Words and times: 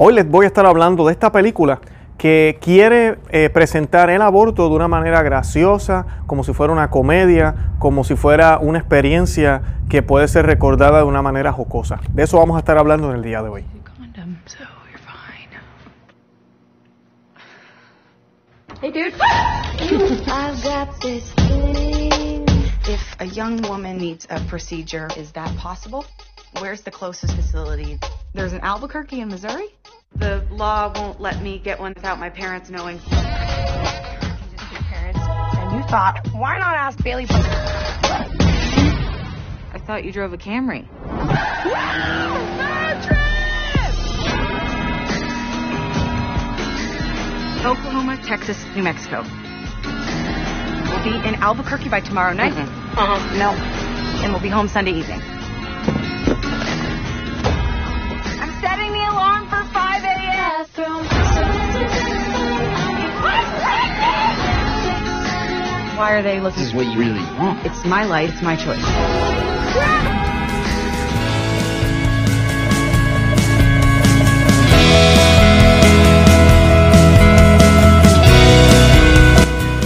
Hoy 0.00 0.14
les 0.14 0.30
voy 0.30 0.44
a 0.44 0.46
estar 0.46 0.64
hablando 0.64 1.04
de 1.06 1.12
esta 1.12 1.32
película 1.32 1.80
que 2.18 2.56
quiere 2.60 3.18
eh, 3.30 3.50
presentar 3.50 4.10
el 4.10 4.22
aborto 4.22 4.68
de 4.68 4.76
una 4.76 4.86
manera 4.86 5.22
graciosa, 5.22 6.22
como 6.28 6.44
si 6.44 6.52
fuera 6.52 6.72
una 6.72 6.88
comedia, 6.88 7.72
como 7.80 8.04
si 8.04 8.14
fuera 8.14 8.58
una 8.58 8.78
experiencia 8.78 9.60
que 9.88 10.02
puede 10.02 10.28
ser 10.28 10.46
recordada 10.46 10.98
de 10.98 11.04
una 11.04 11.20
manera 11.20 11.52
jocosa. 11.52 11.98
De 12.10 12.22
eso 12.22 12.38
vamos 12.38 12.54
a 12.54 12.60
estar 12.60 12.78
hablando 12.78 13.10
en 13.10 13.16
el 13.16 13.22
día 13.24 13.42
de 13.42 13.48
hoy. 13.48 13.64
Hey, 18.80 18.92
dude. 18.92 19.12
I've 20.28 20.62
got 20.62 21.00
this 21.00 21.32
feeling. 21.32 22.46
If 22.86 23.02
a 23.18 23.24
young 23.24 23.60
woman 23.62 23.98
needs 23.98 24.28
a 24.30 24.38
procedure, 24.48 25.08
is 25.16 25.32
that 25.32 25.52
possible? 25.56 26.04
Where's 26.60 26.82
the 26.82 26.92
closest 26.92 27.34
facility? 27.34 27.98
There's 28.34 28.52
an 28.52 28.60
Albuquerque 28.60 29.20
in 29.20 29.28
Missouri? 29.28 29.77
The 30.14 30.44
law 30.50 30.92
won't 30.94 31.20
let 31.20 31.42
me 31.42 31.58
get 31.58 31.78
one 31.78 31.92
without 31.94 32.18
my 32.18 32.30
parents 32.30 32.70
knowing. 32.70 32.98
parents, 32.98 35.18
and 35.20 35.72
you 35.76 35.82
thought, 35.88 36.26
why 36.32 36.58
not 36.58 36.74
ask 36.74 37.02
Bailey? 37.02 37.26
I 37.28 37.34
thought 39.86 40.04
you 40.04 40.12
drove 40.12 40.32
a 40.32 40.38
Camry. 40.38 40.86
Oklahoma, 47.64 48.16
Texas, 48.24 48.62
New 48.74 48.82
Mexico. 48.82 49.22
We'll 50.88 51.04
be 51.04 51.28
in 51.28 51.34
Albuquerque 51.36 51.88
by 51.88 52.00
tomorrow 52.00 52.32
night. 52.32 52.52
Uh-huh. 52.54 53.36
No. 53.36 53.50
And 54.24 54.32
we'll 54.32 54.42
be 54.42 54.48
home 54.48 54.68
Sunday 54.68 54.92
evening. 54.92 55.20
Why 65.98 66.12
are 66.12 66.22
they 66.22 66.38
looking? 66.38 66.62
This 66.62 66.68
is 66.68 66.74
what 66.74 66.86
you 66.86 66.96
really 66.96 67.24
want. 67.40 67.58
It's 67.66 67.84
my 67.84 68.04
life. 68.04 68.30
It's 68.32 68.40
my 68.40 68.54
choice. 68.54 68.78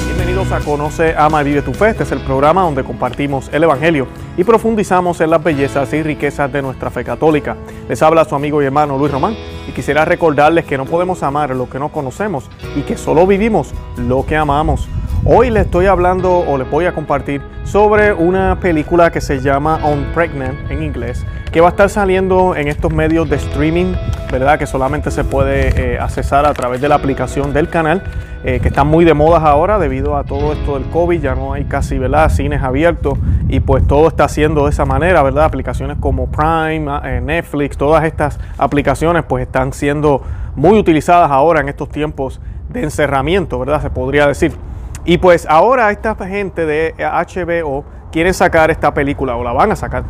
Bienvenidos 0.05 0.53
a 0.53 0.61
Conoce, 0.61 1.15
Ama 1.17 1.41
y 1.41 1.45
Vive 1.45 1.63
tu 1.63 1.73
Fe. 1.73 1.89
Este 1.89 2.03
es 2.03 2.13
el 2.13 2.21
programa 2.21 2.61
donde 2.61 2.85
compartimos 2.85 3.49
el 3.51 3.63
Evangelio 3.63 4.07
y 4.37 4.45
profundizamos 4.45 5.19
en 5.23 5.31
las 5.31 5.43
bellezas 5.43 5.95
y 5.95 6.03
riquezas 6.03 6.53
de 6.53 6.61
nuestra 6.61 6.91
fe 6.91 7.05
católica. 7.05 7.57
Les 7.89 8.03
habla 8.03 8.27
su 8.27 8.35
amigo 8.35 8.61
y 8.61 8.67
hermano 8.67 8.99
Luis 8.99 9.13
Román 9.13 9.35
y 9.67 9.73
quisiera 9.73 10.05
recordarles 10.05 10.67
que 10.67 10.77
no 10.77 10.85
podemos 10.85 11.23
amar 11.23 11.57
lo 11.57 11.71
que 11.71 11.79
no 11.79 11.89
conocemos 11.89 12.51
y 12.77 12.83
que 12.83 12.99
solo 12.99 13.27
vivimos 13.27 13.73
lo 13.97 14.27
que 14.27 14.37
amamos. 14.37 14.91
Hoy 15.25 15.51
les 15.51 15.67
estoy 15.67 15.87
hablando 15.87 16.39
o 16.41 16.59
les 16.59 16.69
voy 16.69 16.87
a 16.87 16.92
compartir 16.92 17.41
sobre 17.62 18.12
una 18.12 18.59
película 18.59 19.12
que 19.12 19.20
se 19.20 19.39
llama 19.39 19.79
On 19.84 20.06
Pregnant 20.12 20.69
en 20.69 20.83
inglés, 20.83 21.25
que 21.53 21.61
va 21.61 21.69
a 21.69 21.70
estar 21.70 21.89
saliendo 21.89 22.56
en 22.56 22.67
estos 22.67 22.92
medios 22.92 23.31
de 23.31 23.37
streaming, 23.37 23.95
¿verdad? 24.33 24.59
Que 24.59 24.67
solamente 24.67 25.12
se 25.12 25.23
puede 25.23 25.95
eh, 25.95 25.98
accesar 26.01 26.45
a 26.45 26.53
través 26.53 26.81
de 26.81 26.89
la 26.89 26.97
aplicación 26.97 27.53
del 27.53 27.69
canal, 27.69 28.03
eh, 28.42 28.59
que 28.59 28.67
están 28.67 28.89
muy 28.89 29.05
de 29.05 29.14
moda 29.14 29.39
ahora 29.39 29.79
debido 29.79 30.17
a 30.17 30.25
todo 30.25 30.55
esto 30.55 30.75
del 30.75 30.91
COVID, 30.91 31.20
ya 31.20 31.36
no 31.36 31.53
hay 31.53 31.67
casi, 31.67 31.98
¿verdad? 31.98 32.29
Cines 32.29 32.61
abiertos 32.61 33.17
y 33.48 33.61
pues 33.61 33.86
todo 33.86 34.09
está 34.09 34.25
haciendo 34.25 34.64
de 34.64 34.70
esa 34.70 34.86
manera, 34.86 35.23
¿verdad? 35.23 35.45
Aplicaciones 35.45 35.98
como 36.01 36.33
Prime, 36.33 36.91
eh, 37.05 37.20
Netflix, 37.20 37.77
todas 37.77 38.03
estas 38.03 38.41
aplicaciones 38.59 39.23
pues 39.29 39.47
están 39.47 39.73
siendo 39.73 40.20
muy 40.57 40.77
utilizadas 40.81 41.31
ahora 41.31 41.61
en 41.61 41.69
estos 41.69 41.91
tiempos 41.91 42.41
de 42.70 42.83
encerramiento, 42.83 43.61
¿verdad? 43.61 43.81
Se 43.81 43.91
podría 43.91 44.27
decir. 44.27 44.72
Y 45.05 45.19
pues 45.19 45.47
ahora 45.48 45.91
esta 45.91 46.14
gente 46.14 46.64
de 46.67 46.95
HBO 46.98 47.84
quieren 48.13 48.35
sacar 48.35 48.70
esta 48.70 48.95
película 48.95 49.36
o 49.36 49.42
la 49.45 49.52
van 49.52 49.73
a 49.73 49.77
sacar. 49.77 50.05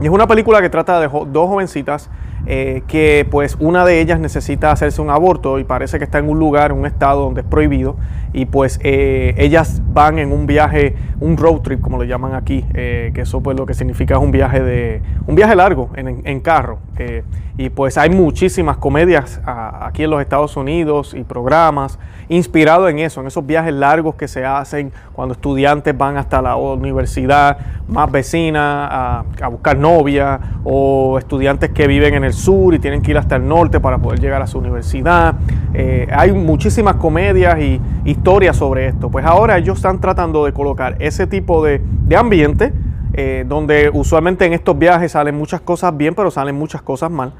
Y 0.00 0.04
es 0.04 0.10
una 0.10 0.26
película 0.26 0.62
que 0.62 0.70
trata 0.70 0.98
de 1.00 1.08
dos 1.08 1.48
jovencitas 1.48 2.08
eh, 2.46 2.82
que 2.86 3.28
pues 3.30 3.56
una 3.60 3.84
de 3.84 4.00
ellas 4.00 4.18
necesita 4.18 4.72
hacerse 4.72 5.02
un 5.02 5.10
aborto 5.10 5.58
y 5.58 5.64
parece 5.64 5.98
que 5.98 6.04
está 6.04 6.18
en 6.18 6.30
un 6.30 6.38
lugar, 6.38 6.72
un 6.72 6.86
estado 6.86 7.20
donde 7.22 7.42
es 7.42 7.46
prohibido. 7.46 7.96
Y 8.32 8.46
pues 8.46 8.80
eh, 8.82 9.34
ellas 9.36 9.82
van 9.92 10.18
en 10.18 10.32
un 10.32 10.46
viaje, 10.46 10.94
un 11.20 11.36
road 11.36 11.60
trip 11.60 11.82
como 11.82 11.98
lo 11.98 12.04
llaman 12.04 12.32
aquí, 12.34 12.64
eh, 12.72 13.10
que 13.14 13.22
eso 13.22 13.42
pues 13.42 13.58
lo 13.58 13.66
que 13.66 13.74
significa 13.74 14.14
es 14.14 14.20
un 14.22 14.30
viaje 14.30 14.62
de 14.62 15.02
un 15.26 15.34
viaje 15.34 15.54
largo 15.54 15.90
en, 15.96 16.22
en- 16.24 16.40
carro. 16.40 16.78
eh, 16.98 17.22
y 17.58 17.68
pues 17.68 17.98
hay 17.98 18.08
muchísimas 18.08 18.78
comedias 18.78 19.38
aquí 19.44 20.04
en 20.04 20.10
los 20.10 20.22
Estados 20.22 20.56
Unidos 20.56 21.12
y 21.12 21.24
programas 21.24 21.98
inspirados 22.30 22.88
en 22.88 23.00
eso, 23.00 23.20
en 23.20 23.26
esos 23.26 23.44
viajes 23.44 23.74
largos 23.74 24.14
que 24.14 24.28
se 24.28 24.46
hacen 24.46 24.92
cuando 25.12 25.34
estudiantes 25.34 25.96
van 25.98 26.16
hasta 26.16 26.40
la 26.40 26.56
universidad 26.56 27.58
más 27.88 28.10
vecina 28.10 29.18
a, 29.40 29.48
buscar 29.50 29.76
novia 29.76 30.40
o 30.64 31.18
estudiantes 31.18 31.70
que 31.70 31.88
viven 31.88 32.14
en 32.14 32.24
el 32.24 32.32
sur 32.32 32.72
y 32.72 32.78
tienen 32.78 33.02
que 33.02 33.10
ir 33.10 33.18
hasta 33.18 33.36
el 33.36 33.46
norte 33.46 33.80
para 33.80 33.98
poder 33.98 34.20
llegar 34.20 34.40
a 34.40 34.46
su 34.46 34.58
universidad. 34.58 35.34
Eh, 35.74 36.06
hay 36.12 36.32
muchísimas 36.32 36.96
comedias 36.96 37.58
y 37.58 37.80
historias 38.04 38.56
sobre 38.56 38.86
esto. 38.86 39.10
Pues 39.10 39.26
ahora 39.26 39.58
ellos 39.58 39.78
están 39.78 40.00
tratando 40.00 40.44
de 40.44 40.52
colocar 40.52 40.96
ese 41.00 41.26
tipo 41.26 41.64
de, 41.64 41.82
de 42.06 42.16
ambiente 42.16 42.72
eh, 43.12 43.44
donde 43.46 43.90
usualmente 43.92 44.46
en 44.46 44.52
estos 44.52 44.78
viajes 44.78 45.12
salen 45.12 45.36
muchas 45.36 45.60
cosas 45.60 45.96
bien, 45.96 46.14
pero 46.14 46.30
salen 46.30 46.54
muchas 46.54 46.80
cosas 46.80 47.10
mal. 47.10 47.32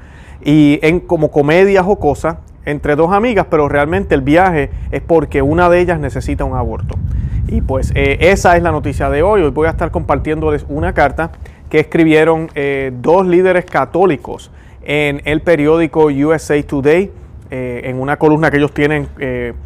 Y 0.43 0.79
en 0.81 0.99
como 0.99 1.31
comedias 1.31 1.85
o 1.87 1.95
cosas 1.97 2.35
entre 2.65 2.95
dos 2.95 3.11
amigas, 3.13 3.47
pero 3.49 3.67
realmente 3.67 4.15
el 4.15 4.21
viaje 4.21 4.69
es 4.91 5.01
porque 5.01 5.41
una 5.41 5.69
de 5.69 5.79
ellas 5.79 5.99
necesita 5.99 6.45
un 6.45 6.55
aborto. 6.55 6.95
Y 7.47 7.61
pues 7.61 7.91
eh, 7.95 8.17
esa 8.21 8.55
es 8.55 8.63
la 8.63 8.71
noticia 8.71 9.09
de 9.09 9.23
hoy. 9.23 9.41
Hoy 9.41 9.49
voy 9.51 9.67
a 9.67 9.71
estar 9.71 9.91
compartiéndoles 9.91 10.65
una 10.69 10.93
carta 10.93 11.31
que 11.69 11.79
escribieron 11.79 12.49
eh, 12.55 12.91
dos 13.01 13.25
líderes 13.25 13.65
católicos 13.65 14.51
en 14.83 15.21
el 15.25 15.41
periódico 15.41 16.05
USA 16.05 16.61
Today, 16.63 17.11
eh, 17.49 17.81
en 17.85 17.99
una 17.99 18.17
columna 18.17 18.49
que 18.51 18.57
ellos 18.57 18.73
tienen 18.73 19.07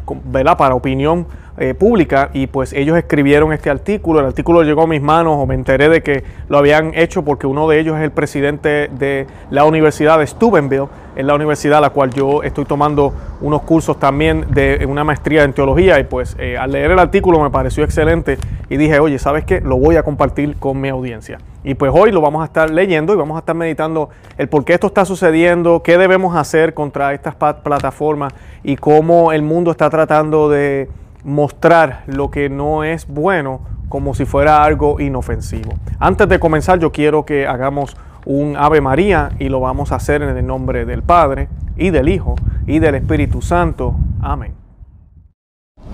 con- 0.04 0.20
para 0.56 0.74
opinión 0.74 1.26
eh, 1.58 1.74
pública 1.74 2.30
y 2.34 2.46
pues 2.48 2.72
ellos 2.72 2.98
escribieron 2.98 3.52
este 3.52 3.70
artículo, 3.70 4.20
el 4.20 4.26
artículo 4.26 4.62
llegó 4.62 4.82
a 4.82 4.86
mis 4.86 5.00
manos 5.00 5.36
o 5.38 5.46
me 5.46 5.54
enteré 5.54 5.88
de 5.88 6.02
que 6.02 6.22
lo 6.48 6.58
habían 6.58 6.92
hecho 6.94 7.24
porque 7.24 7.46
uno 7.46 7.68
de 7.68 7.80
ellos 7.80 7.96
es 7.96 8.02
el 8.02 8.10
presidente 8.10 8.88
de 8.88 9.26
la 9.50 9.64
Universidad 9.64 10.18
de 10.18 10.26
Steubenville, 10.26 10.88
es 11.16 11.24
la 11.24 11.34
universidad 11.34 11.78
a 11.78 11.80
la 11.80 11.90
cual 11.90 12.12
yo 12.12 12.42
estoy 12.42 12.66
tomando 12.66 13.14
unos 13.40 13.62
cursos 13.62 13.98
también 13.98 14.46
de 14.50 14.84
una 14.86 15.02
maestría 15.02 15.44
en 15.44 15.54
teología 15.54 15.98
y 15.98 16.04
pues 16.04 16.36
eh, 16.38 16.58
al 16.58 16.72
leer 16.72 16.90
el 16.90 16.98
artículo 16.98 17.40
me 17.42 17.50
pareció 17.50 17.84
excelente 17.84 18.36
y 18.68 18.76
dije, 18.76 18.98
oye, 19.00 19.18
¿sabes 19.18 19.44
qué? 19.44 19.60
Lo 19.60 19.78
voy 19.78 19.96
a 19.96 20.02
compartir 20.02 20.56
con 20.56 20.80
mi 20.80 20.88
audiencia. 20.90 21.38
Y 21.64 21.74
pues 21.74 21.90
hoy 21.94 22.12
lo 22.12 22.20
vamos 22.20 22.42
a 22.42 22.44
estar 22.44 22.70
leyendo 22.70 23.12
y 23.12 23.16
vamos 23.16 23.36
a 23.36 23.40
estar 23.40 23.56
meditando 23.56 24.10
el 24.38 24.48
por 24.48 24.64
qué 24.64 24.74
esto 24.74 24.88
está 24.88 25.04
sucediendo, 25.04 25.82
qué 25.82 25.98
debemos 25.98 26.36
hacer 26.36 26.74
contra 26.74 27.14
estas 27.14 27.34
plataformas 27.34 28.34
y 28.62 28.76
cómo 28.76 29.32
el 29.32 29.42
mundo 29.42 29.70
está 29.70 29.90
tratando 29.90 30.48
de 30.48 30.88
mostrar 31.26 32.04
lo 32.06 32.30
que 32.30 32.48
no 32.48 32.84
es 32.84 33.08
bueno 33.08 33.60
como 33.88 34.14
si 34.14 34.24
fuera 34.24 34.62
algo 34.62 35.00
inofensivo. 35.00 35.74
Antes 35.98 36.28
de 36.28 36.38
comenzar 36.38 36.78
yo 36.78 36.92
quiero 36.92 37.26
que 37.26 37.48
hagamos 37.48 37.96
un 38.24 38.56
Ave 38.56 38.80
María 38.80 39.30
y 39.40 39.48
lo 39.48 39.58
vamos 39.60 39.90
a 39.90 39.96
hacer 39.96 40.22
en 40.22 40.36
el 40.36 40.46
nombre 40.46 40.84
del 40.84 41.02
Padre 41.02 41.48
y 41.76 41.90
del 41.90 42.08
Hijo 42.08 42.36
y 42.66 42.78
del 42.78 42.94
Espíritu 42.94 43.42
Santo. 43.42 43.96
Amén. 44.22 44.54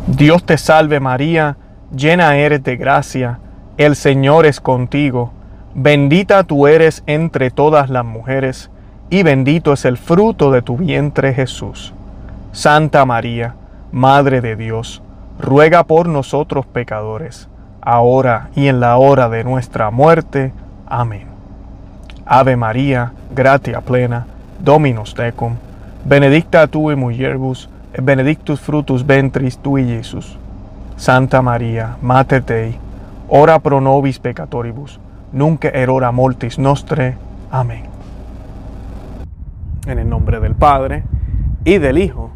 Dios 0.07 0.45
te 0.45 0.59
salve 0.59 1.01
María, 1.01 1.57
llena 1.95 2.37
eres 2.37 2.63
de 2.63 2.77
gracia, 2.77 3.39
el 3.79 3.97
Señor 3.97 4.45
es 4.45 4.61
contigo, 4.61 5.33
bendita 5.75 6.45
tú 6.45 6.67
eres 6.67 7.03
entre 7.07 7.51
todas 7.51 7.89
las 7.89 8.05
mujeres, 8.05 8.71
y 9.09 9.23
bendito 9.23 9.73
es 9.73 9.87
el 9.87 9.97
fruto 9.97 10.51
de 10.51 10.61
tu 10.61 10.77
vientre 10.77 11.33
Jesús. 11.33 11.95
Santa 12.53 13.07
María, 13.07 13.55
Madre 13.93 14.41
de 14.41 14.57
Dios, 14.57 15.02
ruega 15.43 15.83
por 15.83 16.09
nosotros 16.09 16.65
pecadores, 16.65 17.49
ahora 17.83 18.49
y 18.55 18.69
en 18.69 18.81
la 18.81 18.97
hora 18.97 19.29
de 19.29 19.45
nuestra 19.45 19.91
muerte. 19.91 20.53
Amén. 20.87 21.27
Ave 22.25 22.57
María, 22.57 23.13
gratia 23.35 23.81
plena, 23.81 24.27
Dominus 24.61 25.15
tecum, 25.15 25.57
benedicta 26.05 26.69
tu 26.69 26.91
in 26.91 27.03
et 27.95 28.03
benedictus 28.03 28.61
fructus 28.61 29.05
ventris 29.05 29.59
tui, 29.59 29.83
Iesus. 29.83 30.39
Santa 30.97 31.43
María, 31.43 31.97
Mater 32.01 32.45
Dei, 32.45 32.79
ora 33.29 33.59
pro 33.59 33.81
nobis 33.81 34.21
peccatoribus, 34.21 35.01
nunc 35.33 35.65
et 35.65 35.89
hora 35.89 36.13
mortis 36.13 36.59
nostre. 36.59 37.17
Amén. 37.51 37.83
En 39.87 39.99
el 39.99 40.09
nombre 40.09 40.39
del 40.39 40.55
Padre, 40.55 41.03
y 41.65 41.79
del 41.79 41.99
Hijo, 41.99 42.31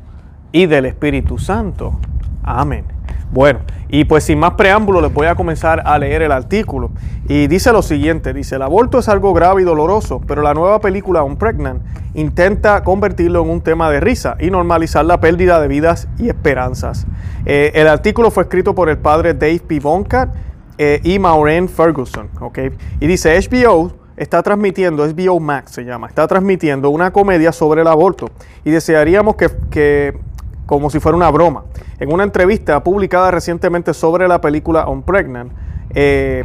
y 0.50 0.66
del 0.66 0.86
Espíritu 0.86 1.38
Santo. 1.38 2.00
Amén. 2.42 2.95
Bueno, 3.30 3.60
y 3.88 4.04
pues 4.04 4.24
sin 4.24 4.38
más 4.38 4.52
preámbulo 4.52 5.00
les 5.00 5.12
voy 5.12 5.26
a 5.26 5.34
comenzar 5.34 5.82
a 5.84 5.98
leer 5.98 6.22
el 6.22 6.32
artículo. 6.32 6.90
Y 7.28 7.48
dice 7.48 7.72
lo 7.72 7.82
siguiente, 7.82 8.32
dice, 8.32 8.56
el 8.56 8.62
aborto 8.62 8.98
es 8.98 9.08
algo 9.08 9.34
grave 9.34 9.62
y 9.62 9.64
doloroso, 9.64 10.20
pero 10.26 10.42
la 10.42 10.54
nueva 10.54 10.80
película 10.80 11.22
On 11.22 11.36
Pregnant 11.36 11.82
intenta 12.14 12.82
convertirlo 12.82 13.42
en 13.42 13.50
un 13.50 13.60
tema 13.60 13.90
de 13.90 14.00
risa 14.00 14.36
y 14.38 14.50
normalizar 14.50 15.04
la 15.04 15.20
pérdida 15.20 15.60
de 15.60 15.68
vidas 15.68 16.08
y 16.18 16.28
esperanzas. 16.28 17.06
Eh, 17.44 17.72
el 17.74 17.88
artículo 17.88 18.30
fue 18.30 18.44
escrito 18.44 18.74
por 18.74 18.88
el 18.88 18.98
padre 18.98 19.34
Dave 19.34 19.60
P. 19.66 19.80
Boncat 19.80 20.34
eh, 20.78 21.00
y 21.02 21.18
Maureen 21.18 21.68
Ferguson, 21.68 22.28
¿ok? 22.40 22.58
Y 23.00 23.06
dice, 23.06 23.38
HBO 23.38 23.92
está 24.16 24.42
transmitiendo, 24.42 25.06
HBO 25.06 25.40
Max 25.40 25.72
se 25.72 25.84
llama, 25.84 26.06
está 26.06 26.26
transmitiendo 26.26 26.90
una 26.90 27.12
comedia 27.12 27.52
sobre 27.52 27.82
el 27.82 27.88
aborto 27.88 28.30
y 28.64 28.70
desearíamos 28.70 29.36
que, 29.36 29.50
que 29.70 30.18
como 30.64 30.90
si 30.90 31.00
fuera 31.00 31.16
una 31.16 31.30
broma. 31.30 31.64
En 31.98 32.12
una 32.12 32.24
entrevista 32.24 32.82
publicada 32.84 33.30
recientemente 33.30 33.94
sobre 33.94 34.28
la 34.28 34.40
película 34.40 34.86
On 34.86 35.02
Pregnant, 35.02 35.50
eh, 35.94 36.44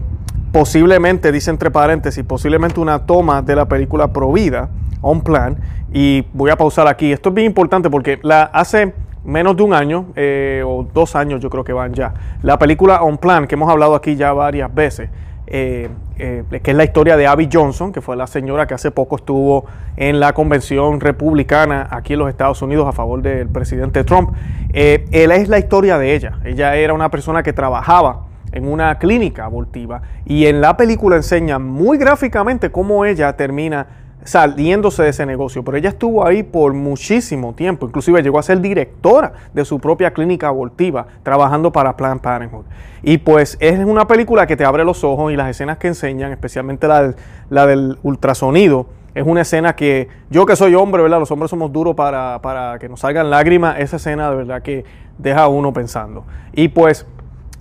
posiblemente, 0.54 1.32
dice 1.32 1.52
entre 1.52 1.72
paréntesis, 1.72 2.24
posiblemente 2.24 2.80
una 2.80 3.06
toma 3.06 3.42
de 3.42 3.56
la 3.58 3.66
película 3.66 4.14
Provida, 4.14 4.70
On 5.02 5.22
Plan, 5.22 5.58
y 5.92 6.26
voy 6.34 6.52
a 6.52 6.56
pausar 6.56 6.88
aquí. 6.88 7.12
Esto 7.12 7.30
es 7.30 7.36
bien 7.36 7.48
importante 7.48 7.90
porque 7.90 8.18
la, 8.22 8.44
hace 8.44 8.94
menos 9.26 9.58
de 9.58 9.64
un 9.64 9.74
año, 9.74 10.06
eh, 10.16 10.64
o 10.66 10.88
dos 10.94 11.18
años 11.18 11.42
yo 11.42 11.50
creo 11.50 11.66
que 11.66 11.74
van 11.74 11.94
ya, 11.94 12.14
la 12.44 12.58
película 12.58 13.02
On 13.04 13.18
Plan, 13.18 13.46
que 13.46 13.56
hemos 13.56 13.70
hablado 13.70 13.96
aquí 13.96 14.16
ya 14.16 14.32
varias 14.32 14.74
veces, 14.74 15.10
eh, 15.48 15.90
eh, 16.24 16.44
que 16.62 16.70
es 16.70 16.78
la 16.78 16.84
historia 16.84 17.18
de 17.18 17.26
Abby 17.26 17.50
Johnson, 17.52 17.92
que 17.92 18.00
fue 18.00 18.16
la 18.16 18.28
señora 18.28 18.68
que 18.68 18.76
hace 18.76 18.92
poco 18.92 19.16
estuvo 19.16 19.66
en 19.98 20.20
la 20.20 20.34
convención 20.34 21.00
republicana 21.00 21.88
aquí 21.90 22.14
en 22.14 22.20
los 22.20 22.30
Estados 22.30 22.62
Unidos 22.62 22.88
a 22.88 22.92
favor 22.92 23.24
del 23.24 23.50
presidente 23.50 24.04
Trump. 24.04 24.30
Eh, 24.72 25.06
él 25.12 25.32
es 25.32 25.50
la 25.50 25.58
historia 25.58 25.98
de 25.98 26.14
ella. 26.14 26.38
Ella 26.46 26.76
era 26.76 26.94
una 26.94 27.10
persona 27.10 27.42
que 27.42 27.54
trabajaba 27.54 28.28
en 28.52 28.68
una 28.68 29.00
clínica 29.00 29.46
abortiva 29.46 30.04
y 30.24 30.46
en 30.46 30.62
la 30.62 30.78
película 30.78 31.16
enseña 31.16 31.58
muy 31.58 31.98
gráficamente 31.98 32.72
cómo 32.72 33.04
ella 33.04 33.36
termina 33.36 33.88
saliéndose 34.24 35.04
de 35.04 35.10
ese 35.10 35.26
negocio, 35.26 35.64
pero 35.64 35.78
ella 35.78 35.90
estuvo 35.90 36.26
ahí 36.26 36.44
por 36.44 36.74
muchísimo 36.74 37.54
tiempo, 37.54 37.88
inclusive 37.88 38.22
llegó 38.22 38.40
a 38.40 38.44
ser 38.44 38.62
directora 38.62 39.34
de 39.54 39.66
su 39.66 39.80
propia 39.80 40.14
clínica 40.14 40.48
abortiva, 40.48 41.08
trabajando 41.24 41.72
para 41.72 41.98
Planned 41.98 42.22
Parenthood. 42.22 42.66
Y 43.04 43.18
pues 43.18 43.58
es 43.60 43.80
una 43.80 44.08
película 44.08 44.46
que 44.46 44.56
te 44.56 44.66
abre 44.66 44.84
los 44.86 45.04
ojos 45.04 45.32
y 45.32 45.36
las 45.36 45.50
escenas 45.50 45.78
que 45.78 45.88
enseñan, 45.88 46.32
especialmente 46.32 46.88
la 46.88 47.02
del, 47.02 47.16
la 47.50 47.66
del 47.66 47.98
ultrasonido, 48.04 48.88
es 49.14 49.26
una 49.26 49.42
escena 49.42 49.76
que 49.76 50.08
yo 50.30 50.46
que 50.46 50.56
soy 50.56 50.74
hombre, 50.76 51.02
¿verdad? 51.02 51.20
Los 51.20 51.32
hombres 51.32 51.50
somos 51.50 51.74
duros 51.74 51.96
para, 51.96 52.40
para 52.42 52.80
que 52.80 52.88
nos 52.88 53.02
salgan 53.02 53.30
lágrimas, 53.30 53.80
esa 53.80 53.98
escena 53.98 54.30
de 54.30 54.38
verdad 54.38 54.62
que 54.62 54.86
deja 55.18 55.44
a 55.44 55.48
uno 55.50 55.74
pensando. 55.74 56.24
Y 56.54 56.70
pues 56.70 57.06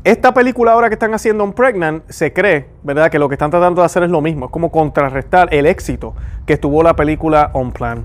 esta 0.03 0.33
película 0.33 0.73
ahora 0.73 0.89
que 0.89 0.95
están 0.95 1.13
haciendo 1.13 1.45
en 1.45 1.53
Pregnant, 1.53 2.09
se 2.09 2.33
cree, 2.33 2.69
¿verdad?, 2.83 3.11
que 3.11 3.19
lo 3.19 3.29
que 3.29 3.35
están 3.35 3.51
tratando 3.51 3.83
de 3.83 3.87
hacer 3.87 4.03
es 4.03 4.11
lo 4.11 4.23
mismo, 4.23 4.47
es 4.47 4.51
como 4.51 4.73
contrarrestar 4.73 5.53
el 5.53 5.67
éxito 5.67 6.15
que 6.47 6.57
tuvo 6.57 6.83
la 6.83 6.97
película 6.97 7.51
On 7.53 7.71
Plan. 7.71 8.05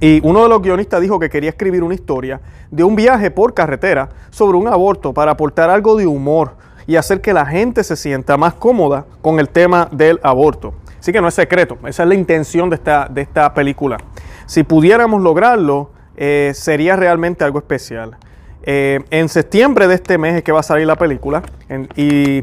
Y 0.00 0.20
uno 0.26 0.42
de 0.42 0.48
los 0.48 0.60
guionistas 0.60 1.00
dijo 1.00 1.20
que 1.20 1.30
quería 1.30 1.50
escribir 1.50 1.84
una 1.84 1.94
historia 1.94 2.40
de 2.70 2.82
un 2.82 2.96
viaje 2.96 3.30
por 3.30 3.54
carretera 3.54 4.08
sobre 4.30 4.58
un 4.58 4.66
aborto 4.66 5.14
para 5.14 5.30
aportar 5.30 5.70
algo 5.70 5.96
de 5.96 6.06
humor 6.06 6.56
y 6.86 6.96
hacer 6.96 7.20
que 7.20 7.32
la 7.32 7.46
gente 7.46 7.84
se 7.84 7.96
sienta 7.96 8.36
más 8.36 8.54
cómoda 8.54 9.06
con 9.22 9.38
el 9.38 9.48
tema 9.48 9.88
del 9.92 10.18
aborto. 10.22 10.74
Así 10.98 11.12
que 11.12 11.20
no 11.20 11.28
es 11.28 11.34
secreto, 11.34 11.78
esa 11.86 12.02
es 12.02 12.08
la 12.08 12.14
intención 12.16 12.70
de 12.70 12.76
esta, 12.76 13.06
de 13.08 13.20
esta 13.20 13.54
película. 13.54 13.98
Si 14.46 14.64
pudiéramos 14.64 15.22
lograrlo, 15.22 15.90
eh, 16.16 16.52
sería 16.54 16.96
realmente 16.96 17.44
algo 17.44 17.58
especial. 17.58 18.16
Eh, 18.66 19.00
en 19.10 19.28
septiembre 19.28 19.86
de 19.88 19.94
este 19.94 20.16
mes 20.16 20.36
es 20.36 20.42
que 20.42 20.50
va 20.50 20.60
a 20.60 20.64
salir 20.64 20.86
la 20.86 20.96
película. 20.96 21.42
y 21.96 22.42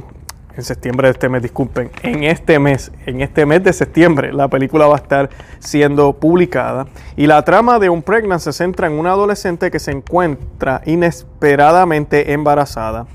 en 0.57 0.63
septiembre 0.63 1.07
de 1.07 1.13
este 1.13 1.29
mes, 1.29 1.41
disculpen, 1.41 1.89
en 2.03 2.23
este 2.23 2.59
mes, 2.59 2.91
en 3.05 3.21
este 3.21 3.45
mes 3.45 3.63
de 3.63 3.71
septiembre, 3.71 4.33
la 4.33 4.49
película 4.49 4.85
va 4.85 4.95
a 4.95 4.97
estar 4.97 5.29
siendo 5.59 6.13
publicada. 6.13 6.87
Y 7.15 7.27
la 7.27 7.41
trama 7.43 7.79
de 7.79 7.89
un 7.89 8.01
pregnant 8.01 8.41
se 8.41 8.51
centra 8.51 8.87
en 8.87 8.93
una 8.93 9.11
adolescente 9.11 9.71
que 9.71 9.79
se 9.79 9.91
encuentra 9.91 10.81
inesperadamente 10.85 12.33
embarazada. 12.33 13.07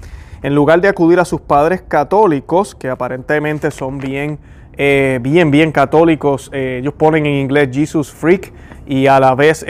En 0.42 0.54
lugar 0.54 0.80
de 0.80 0.88
acudir 0.88 1.20
a 1.20 1.24
sus 1.24 1.40
padres 1.40 1.82
católicos, 1.82 2.74
que 2.74 2.88
aparentemente 2.88 3.70
son 3.70 3.98
bien, 3.98 4.38
eh, 4.78 5.18
bien, 5.20 5.50
bien 5.50 5.72
católicos, 5.72 6.50
eh, 6.54 6.78
ellos 6.80 6.94
ponen 6.94 7.26
en 7.26 7.34
inglés 7.34 7.68
Jesus 7.70 8.10
Freak 8.12 8.52
y 8.86 9.08
a 9.08 9.20
la 9.20 9.34
vez 9.34 9.64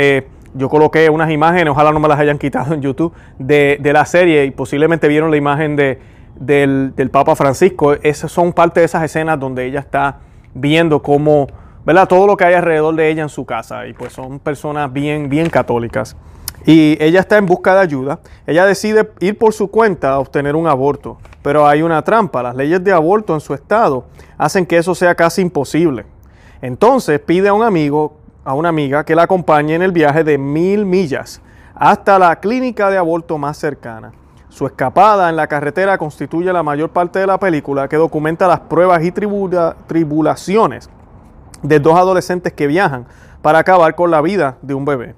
yo 0.56 0.68
coloqué 0.68 1.10
unas 1.10 1.30
imágenes, 1.30 1.68
ojalá 1.68 1.92
no 1.92 2.00
me 2.00 2.08
las 2.08 2.18
hayan 2.18 2.38
quitado 2.38 2.74
en 2.74 2.82
YouTube, 2.82 3.12
de, 3.38 3.78
la 3.82 4.04
serie 4.04 4.44
y 4.44 4.50
posiblemente 4.50 5.08
vieron 5.08 5.30
la 5.30 5.36
imagen 5.36 5.76
de, 5.76 5.98
del, 6.38 7.10
Papa 7.10 7.36
Francisco. 7.36 7.94
Esas 7.94 8.32
son 8.32 8.52
parte 8.52 8.80
de 8.80 8.86
esas 8.86 9.02
escenas 9.02 9.38
donde 9.38 9.66
ella 9.66 9.80
está 9.80 10.18
viendo 10.54 11.02
cómo, 11.02 11.46
¿verdad? 11.84 12.08
Todo 12.08 12.26
lo 12.26 12.36
que 12.36 12.44
hay 12.44 12.54
alrededor 12.54 12.94
de 12.94 13.10
ella 13.10 13.22
en 13.22 13.28
su 13.28 13.44
casa. 13.44 13.86
Y 13.86 13.92
pues 13.92 14.12
son 14.12 14.38
personas 14.38 14.92
bien, 14.92 15.28
bien 15.28 15.50
católicas. 15.50 16.16
Y 16.64 16.96
ella 17.00 17.20
está 17.20 17.38
en 17.38 17.46
busca 17.46 17.74
de 17.74 17.80
ayuda. 17.80 18.18
Ella 18.46 18.66
decide 18.66 19.10
ir 19.20 19.38
por 19.38 19.52
su 19.52 19.70
cuenta 19.70 20.10
a 20.10 20.18
obtener 20.18 20.56
un 20.56 20.66
aborto. 20.66 21.18
Pero 21.42 21.66
hay 21.66 21.82
una 21.82 22.02
trampa. 22.02 22.42
Las 22.42 22.56
leyes 22.56 22.82
de 22.82 22.92
aborto 22.92 23.34
en 23.34 23.40
su 23.40 23.54
estado 23.54 24.06
hacen 24.36 24.66
que 24.66 24.76
eso 24.76 24.94
sea 24.94 25.14
casi 25.14 25.42
imposible. 25.42 26.06
Entonces 26.60 27.20
pide 27.20 27.48
a 27.48 27.52
un 27.52 27.62
amigo 27.62 28.16
a 28.46 28.54
una 28.54 28.68
amiga 28.68 29.04
que 29.04 29.16
la 29.16 29.24
acompañe 29.24 29.74
en 29.74 29.82
el 29.82 29.90
viaje 29.90 30.22
de 30.22 30.38
mil 30.38 30.86
millas 30.86 31.42
hasta 31.74 32.16
la 32.16 32.36
clínica 32.36 32.90
de 32.90 32.96
aborto 32.96 33.38
más 33.38 33.58
cercana. 33.58 34.12
Su 34.48 34.66
escapada 34.66 35.28
en 35.28 35.34
la 35.34 35.48
carretera 35.48 35.98
constituye 35.98 36.52
la 36.52 36.62
mayor 36.62 36.90
parte 36.90 37.18
de 37.18 37.26
la 37.26 37.38
película 37.38 37.88
que 37.88 37.96
documenta 37.96 38.46
las 38.46 38.60
pruebas 38.60 39.02
y 39.04 39.10
tribulaciones 39.10 40.88
de 41.60 41.80
dos 41.80 41.98
adolescentes 41.98 42.52
que 42.52 42.68
viajan 42.68 43.06
para 43.42 43.58
acabar 43.58 43.96
con 43.96 44.12
la 44.12 44.22
vida 44.22 44.58
de 44.62 44.74
un 44.74 44.84
bebé. 44.84 45.16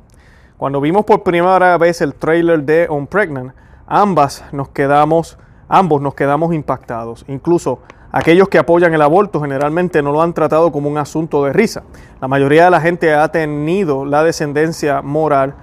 Cuando 0.57 0.81
vimos 0.81 1.05
por 1.05 1.23
primera 1.23 1.77
vez 1.77 2.01
el 2.01 2.15
trailer 2.15 2.63
de 2.63 2.87
On 2.89 3.07
Pregnant, 3.07 3.53
ambas 3.87 4.43
nos 4.53 4.71
quedamos, 4.71 5.39
ambos 5.69 6.01
nos 6.01 6.15
quedamos 6.15 6.55
impactados. 6.55 7.25
Incluso 7.29 7.81
Aquellos 8.11 8.49
que 8.49 8.57
apoyan 8.57 8.95
el 8.95 9.03
aborto 9.03 9.41
generalmente 9.43 10.03
no 10.03 10.13
lo 10.13 10.23
han 10.23 10.33
tratado 10.33 10.73
como 10.73 10.89
un 10.89 10.97
asunto 10.97 11.45
de 11.45 11.53
risa. 11.53 11.83
La 12.23 12.29
mayoría 12.29 12.65
de 12.65 12.71
la 12.71 12.81
gente 12.81 13.13
ha 13.13 13.29
tenido 13.29 14.07
la 14.07 14.25
descendencia 14.25 15.03
moral, 15.03 15.55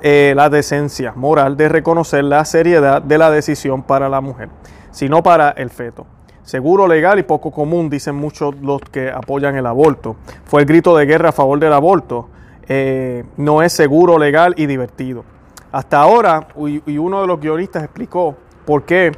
eh, 0.00 0.32
la 0.36 0.48
decencia 0.48 1.12
moral 1.16 1.56
de 1.56 1.68
reconocer 1.68 2.22
la 2.22 2.44
seriedad 2.44 3.02
de 3.02 3.18
la 3.18 3.32
decisión 3.32 3.82
para 3.82 4.08
la 4.08 4.20
mujer, 4.20 4.48
sino 4.92 5.24
para 5.24 5.50
el 5.50 5.70
feto. 5.70 6.06
Seguro, 6.44 6.86
legal 6.86 7.18
y 7.18 7.24
poco 7.24 7.50
común, 7.50 7.90
dicen 7.90 8.14
muchos 8.14 8.54
los 8.60 8.80
que 8.80 9.10
apoyan 9.10 9.56
el 9.56 9.66
aborto. 9.66 10.14
Fue 10.44 10.60
el 10.60 10.66
grito 10.66 10.96
de 10.96 11.06
guerra 11.06 11.30
a 11.30 11.32
favor 11.32 11.58
del 11.58 11.72
aborto. 11.72 12.28
Eh, 12.68 13.24
no 13.36 13.60
es 13.60 13.72
seguro, 13.72 14.18
legal 14.18 14.54
y 14.56 14.66
divertido. 14.66 15.24
Hasta 15.72 16.00
ahora, 16.00 16.46
y 16.86 16.98
uno 16.98 17.22
de 17.22 17.26
los 17.26 17.40
guionistas 17.40 17.82
explicó 17.82 18.36
por 18.64 18.84
qué 18.84 19.12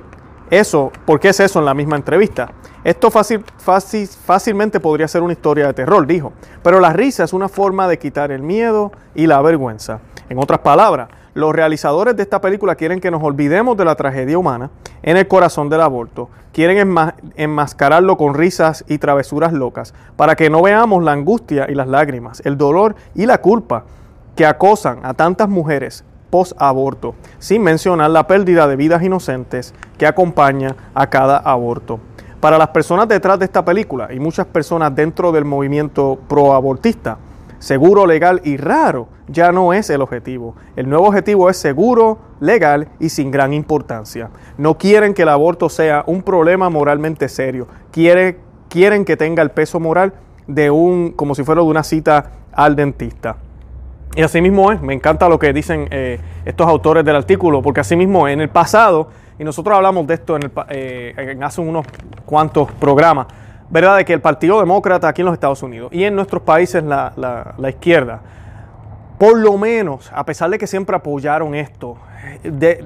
eso, 0.58 0.92
¿por 1.06 1.20
qué 1.20 1.28
es 1.28 1.40
eso 1.40 1.58
en 1.58 1.64
la 1.64 1.74
misma 1.74 1.96
entrevista? 1.96 2.52
Esto 2.82 3.10
fácil, 3.10 3.44
fácil, 3.58 4.06
fácilmente 4.06 4.80
podría 4.80 5.08
ser 5.08 5.22
una 5.22 5.32
historia 5.32 5.66
de 5.66 5.74
terror, 5.74 6.06
dijo, 6.06 6.32
pero 6.62 6.80
la 6.80 6.92
risa 6.92 7.24
es 7.24 7.32
una 7.32 7.48
forma 7.48 7.88
de 7.88 7.98
quitar 7.98 8.30
el 8.30 8.42
miedo 8.42 8.92
y 9.14 9.26
la 9.26 9.40
vergüenza. 9.40 10.00
En 10.28 10.38
otras 10.38 10.60
palabras, 10.60 11.08
los 11.34 11.52
realizadores 11.52 12.16
de 12.16 12.22
esta 12.22 12.40
película 12.40 12.76
quieren 12.76 13.00
que 13.00 13.10
nos 13.10 13.22
olvidemos 13.22 13.76
de 13.76 13.84
la 13.84 13.96
tragedia 13.96 14.38
humana 14.38 14.70
en 15.02 15.16
el 15.16 15.26
corazón 15.26 15.68
del 15.68 15.80
aborto. 15.80 16.30
Quieren 16.52 16.94
enmascararlo 17.36 18.16
con 18.16 18.34
risas 18.34 18.84
y 18.86 18.98
travesuras 18.98 19.52
locas 19.52 19.94
para 20.16 20.36
que 20.36 20.48
no 20.48 20.62
veamos 20.62 21.02
la 21.02 21.12
angustia 21.12 21.66
y 21.68 21.74
las 21.74 21.88
lágrimas, 21.88 22.40
el 22.44 22.56
dolor 22.56 22.94
y 23.14 23.26
la 23.26 23.38
culpa 23.38 23.84
que 24.36 24.46
acosan 24.46 25.00
a 25.04 25.14
tantas 25.14 25.48
mujeres 25.48 26.04
post-aborto, 26.34 27.14
sin 27.38 27.62
mencionar 27.62 28.10
la 28.10 28.26
pérdida 28.26 28.66
de 28.66 28.74
vidas 28.74 29.04
inocentes 29.04 29.72
que 29.96 30.04
acompaña 30.04 30.74
a 30.92 31.08
cada 31.08 31.36
aborto. 31.36 32.00
Para 32.40 32.58
las 32.58 32.70
personas 32.70 33.06
detrás 33.06 33.38
de 33.38 33.44
esta 33.44 33.64
película 33.64 34.12
y 34.12 34.18
muchas 34.18 34.44
personas 34.44 34.92
dentro 34.96 35.30
del 35.30 35.44
movimiento 35.44 36.18
pro-abortista, 36.26 37.18
seguro, 37.60 38.04
legal 38.04 38.40
y 38.42 38.56
raro 38.56 39.06
ya 39.28 39.52
no 39.52 39.72
es 39.72 39.90
el 39.90 40.02
objetivo. 40.02 40.56
El 40.74 40.88
nuevo 40.88 41.06
objetivo 41.06 41.48
es 41.48 41.56
seguro, 41.56 42.18
legal 42.40 42.88
y 42.98 43.10
sin 43.10 43.30
gran 43.30 43.54
importancia. 43.54 44.30
No 44.58 44.76
quieren 44.76 45.14
que 45.14 45.22
el 45.22 45.28
aborto 45.28 45.68
sea 45.68 46.02
un 46.04 46.24
problema 46.24 46.68
moralmente 46.68 47.28
serio. 47.28 47.68
Quieren, 47.92 48.38
quieren 48.68 49.04
que 49.04 49.16
tenga 49.16 49.40
el 49.40 49.52
peso 49.52 49.78
moral 49.78 50.14
de 50.48 50.72
un, 50.72 51.12
como 51.12 51.36
si 51.36 51.44
fuera 51.44 51.60
de 51.60 51.68
una 51.68 51.84
cita 51.84 52.32
al 52.50 52.74
dentista. 52.74 53.36
Y 54.16 54.22
así 54.22 54.40
mismo 54.40 54.70
es, 54.70 54.80
me 54.80 54.94
encanta 54.94 55.28
lo 55.28 55.38
que 55.38 55.52
dicen 55.52 55.88
eh, 55.90 56.20
estos 56.44 56.68
autores 56.68 57.04
del 57.04 57.16
artículo, 57.16 57.62
porque 57.62 57.80
así 57.80 57.96
mismo 57.96 58.28
en 58.28 58.40
el 58.40 58.48
pasado, 58.48 59.08
y 59.38 59.44
nosotros 59.44 59.76
hablamos 59.76 60.06
de 60.06 60.14
esto 60.14 60.36
en, 60.36 60.44
el, 60.44 60.52
eh, 60.68 61.38
hace 61.42 61.60
unos 61.60 61.84
cuantos 62.24 62.70
programas, 62.72 63.26
¿verdad? 63.70 63.96
De 63.96 64.04
que 64.04 64.12
el 64.12 64.20
Partido 64.20 64.60
Demócrata 64.60 65.08
aquí 65.08 65.22
en 65.22 65.26
los 65.26 65.34
Estados 65.34 65.62
Unidos 65.64 65.90
y 65.92 66.04
en 66.04 66.14
nuestros 66.14 66.42
países 66.42 66.84
la, 66.84 67.12
la, 67.58 67.68
izquierda 67.68 68.20
por 69.18 69.38
lo 69.38 69.56
menos, 69.56 70.10
a 70.14 70.24
pesar 70.24 70.50
de 70.50 70.58
que 70.58 70.66
siempre 70.66 70.94
apoyaron 70.96 71.54
esto, 71.54 71.96
de- 72.42 72.84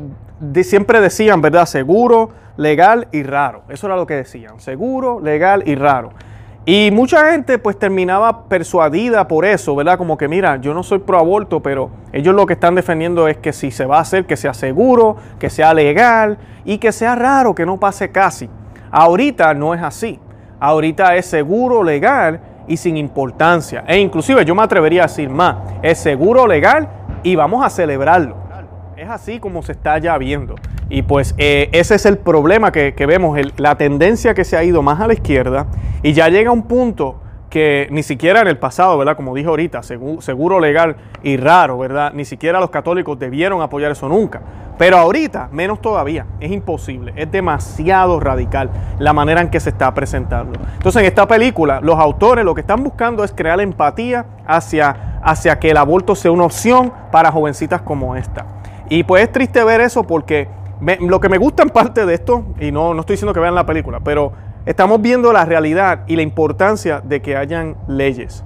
siempre 0.63 1.01
decían, 1.01 1.41
¿verdad? 1.41 1.67
Seguro, 1.67 2.31
legal 2.57 3.09
y 3.13 3.23
raro. 3.23 3.63
Eso 3.69 3.87
era 3.87 3.97
lo 3.97 4.07
que 4.07 4.15
decían, 4.15 4.61
seguro, 4.61 5.21
legal 5.21 5.63
y 5.67 5.75
raro. 5.75 6.11
Y 6.71 6.91
mucha 6.91 7.31
gente 7.31 7.57
pues 7.57 7.79
terminaba 7.79 8.43
persuadida 8.45 9.27
por 9.27 9.47
eso, 9.47 9.75
¿verdad? 9.75 9.97
Como 9.97 10.19
que 10.19 10.29
mira, 10.29 10.59
yo 10.59 10.75
no 10.75 10.83
soy 10.83 10.99
pro 10.99 11.19
aborto, 11.19 11.63
pero 11.63 11.89
ellos 12.13 12.35
lo 12.35 12.45
que 12.45 12.53
están 12.53 12.75
defendiendo 12.75 13.27
es 13.27 13.39
que 13.39 13.55
si 13.55 13.71
se 13.71 13.87
va 13.87 13.97
a 13.97 14.01
hacer, 14.03 14.27
que 14.27 14.37
sea 14.37 14.53
seguro, 14.53 15.17
que 15.39 15.49
sea 15.49 15.73
legal 15.73 16.37
y 16.67 16.77
que 16.77 16.93
sea 16.93 17.15
raro, 17.15 17.55
que 17.55 17.65
no 17.65 17.81
pase 17.81 18.11
casi. 18.11 18.51
Ahorita 18.91 19.55
no 19.55 19.73
es 19.73 19.83
así. 19.83 20.21
Ahorita 20.61 21.17
es 21.17 21.25
seguro, 21.25 21.83
legal 21.83 22.39
y 22.67 22.77
sin 22.77 22.99
importancia. 22.99 23.85
E 23.87 23.99
inclusive 23.99 24.45
yo 24.45 24.55
me 24.55 24.63
atrevería 24.63 25.05
a 25.05 25.07
decir 25.07 25.31
más, 25.31 25.57
es 25.81 25.97
seguro, 25.97 26.47
legal 26.47 26.87
y 27.23 27.35
vamos 27.35 27.65
a 27.65 27.71
celebrarlo. 27.71 28.48
Es 28.99 29.09
así 29.09 29.39
como 29.39 29.63
se 29.63 29.71
está 29.71 29.97
ya 29.99 30.19
viendo. 30.19 30.57
Y 30.89 31.03
pues 31.03 31.33
eh, 31.39 31.69
ese 31.71 31.95
es 31.95 32.05
el 32.05 32.19
problema 32.19 32.73
que, 32.73 32.95
que 32.95 33.07
vemos, 33.07 33.39
la 33.57 33.77
tendencia 33.77 34.35
que 34.35 34.45
se 34.45 34.57
ha 34.57 34.65
ido 34.65 34.83
más 34.83 34.99
a 35.01 35.07
la 35.07 35.13
izquierda 35.13 35.67
y 36.03 36.15
ya 36.15 36.29
llega 36.29 36.51
un 36.51 36.65
punto 36.65 37.21
que 37.49 37.87
ni 37.93 38.03
siquiera 38.03 38.41
en 38.41 38.49
el 38.49 38.59
pasado, 38.59 38.99
¿verdad? 38.99 39.15
Como 39.15 39.37
dije 39.37 39.49
ahorita, 39.49 39.83
segu- 39.83 40.21
seguro, 40.21 40.59
legal 40.59 40.97
y 41.23 41.37
raro, 41.37 41.79
¿verdad? 41.79 42.13
Ni 42.13 42.25
siquiera 42.25 42.59
los 42.59 42.71
católicos 42.71 43.17
debieron 43.21 43.63
apoyar 43.63 43.93
eso 43.93 44.09
nunca. 44.09 44.41
Pero 44.79 44.97
ahorita, 44.99 45.49
menos 45.53 45.81
todavía, 45.81 46.27
es 46.41 46.51
imposible, 46.51 47.13
es 47.15 47.31
demasiado 47.31 48.19
radical 48.19 48.69
la 48.99 49.13
manera 49.13 49.41
en 49.41 49.49
que 49.49 49.61
se 49.61 49.71
está 49.71 49.95
presentando. 49.95 50.59
Entonces, 50.75 51.03
en 51.03 51.07
esta 51.07 51.29
película, 51.29 51.81
los 51.81 52.01
autores 52.01 52.45
lo 52.45 52.53
que 52.53 52.63
están 52.63 52.83
buscando 52.83 53.23
es 53.23 53.31
crear 53.33 53.61
empatía 53.61 54.27
hacia, 54.45 55.21
hacia 55.23 55.61
que 55.61 55.71
el 55.71 55.77
aborto 55.77 56.17
sea 56.17 56.33
una 56.33 56.45
opción 56.45 56.93
para 57.13 57.31
jovencitas 57.31 57.81
como 57.83 58.17
esta. 58.17 58.45
Y 58.89 59.03
pues 59.05 59.23
es 59.25 59.33
triste 59.33 59.63
ver 59.65 59.81
eso 59.81 60.05
porque 60.05 60.49
me- 60.81 60.97
lo 61.01 61.21
que 61.21 61.29
me 61.29 61.39
gusta 61.39 61.63
en 61.63 61.71
parte 61.71 62.07
de 62.07 62.15
esto, 62.15 62.45
y 62.61 62.73
no, 62.73 62.95
no 62.95 63.01
estoy 63.01 63.15
diciendo 63.15 63.35
que 63.35 63.41
vean 63.41 63.55
la 63.55 63.67
película, 63.67 64.01
pero 64.01 64.33
estamos 64.67 65.01
viendo 65.03 65.33
la 65.33 65.45
realidad 65.45 66.01
y 66.07 66.17
la 66.17 66.23
importancia 66.23 67.01
de 67.05 67.21
que 67.21 67.37
hayan 67.37 67.77
leyes. 67.87 68.45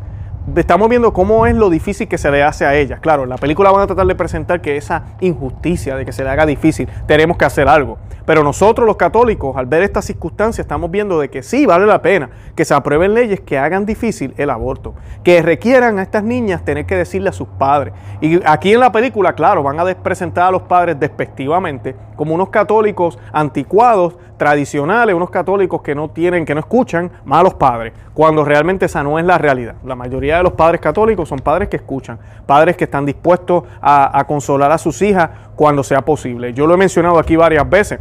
Estamos 0.56 0.88
viendo 0.88 1.12
cómo 1.12 1.46
es 1.46 1.54
lo 1.54 1.70
difícil 1.70 2.08
que 2.08 2.18
se 2.18 2.28
le 2.28 2.42
hace 2.42 2.66
a 2.66 2.74
ellas. 2.74 2.98
Claro, 2.98 3.22
en 3.22 3.28
la 3.28 3.36
película 3.36 3.70
van 3.70 3.82
a 3.82 3.86
tratar 3.86 4.06
de 4.06 4.16
presentar 4.16 4.60
que 4.60 4.76
esa 4.76 5.04
injusticia 5.20 5.94
de 5.94 6.04
que 6.04 6.10
se 6.10 6.24
le 6.24 6.30
haga 6.30 6.44
difícil, 6.46 6.88
tenemos 7.06 7.36
que 7.36 7.44
hacer 7.44 7.68
algo. 7.68 7.98
Pero 8.26 8.42
nosotros 8.42 8.84
los 8.84 8.96
católicos, 8.96 9.56
al 9.56 9.66
ver 9.66 9.84
estas 9.84 10.04
circunstancias, 10.04 10.64
estamos 10.64 10.90
viendo 10.90 11.20
de 11.20 11.30
que 11.30 11.44
sí 11.44 11.64
vale 11.64 11.86
la 11.86 12.02
pena 12.02 12.30
que 12.56 12.64
se 12.64 12.74
aprueben 12.74 13.14
leyes 13.14 13.40
que 13.40 13.56
hagan 13.56 13.86
difícil 13.86 14.34
el 14.36 14.50
aborto, 14.50 14.94
que 15.22 15.42
requieran 15.42 16.00
a 16.00 16.02
estas 16.02 16.24
niñas 16.24 16.64
tener 16.64 16.86
que 16.86 16.96
decirle 16.96 17.28
a 17.28 17.32
sus 17.32 17.46
padres. 17.46 17.94
Y 18.20 18.40
aquí 18.44 18.72
en 18.72 18.80
la 18.80 18.90
película, 18.90 19.34
claro, 19.34 19.62
van 19.62 19.78
a 19.78 19.84
presentar 19.94 20.48
a 20.48 20.50
los 20.50 20.62
padres 20.62 20.98
despectivamente 20.98 21.94
como 22.16 22.34
unos 22.34 22.50
católicos 22.50 23.18
anticuados, 23.32 24.16
tradicionales, 24.36 25.14
unos 25.14 25.30
católicos 25.30 25.82
que 25.82 25.94
no 25.94 26.10
tienen, 26.10 26.44
que 26.44 26.54
no 26.54 26.60
escuchan, 26.60 27.10
malos 27.24 27.54
padres, 27.54 27.92
cuando 28.12 28.44
realmente 28.44 28.86
esa 28.86 29.02
no 29.02 29.18
es 29.18 29.24
la 29.24 29.38
realidad. 29.38 29.76
La 29.84 29.94
mayoría 29.94 30.31
de 30.38 30.42
los 30.42 30.52
padres 30.52 30.80
católicos 30.80 31.28
son 31.28 31.38
padres 31.38 31.68
que 31.68 31.76
escuchan, 31.76 32.18
padres 32.46 32.76
que 32.76 32.84
están 32.84 33.06
dispuestos 33.06 33.64
a, 33.80 34.18
a 34.18 34.24
consolar 34.26 34.72
a 34.72 34.78
sus 34.78 35.00
hijas 35.02 35.30
cuando 35.56 35.82
sea 35.82 36.02
posible. 36.02 36.52
Yo 36.52 36.66
lo 36.66 36.74
he 36.74 36.76
mencionado 36.76 37.18
aquí 37.18 37.36
varias 37.36 37.68
veces 37.68 38.00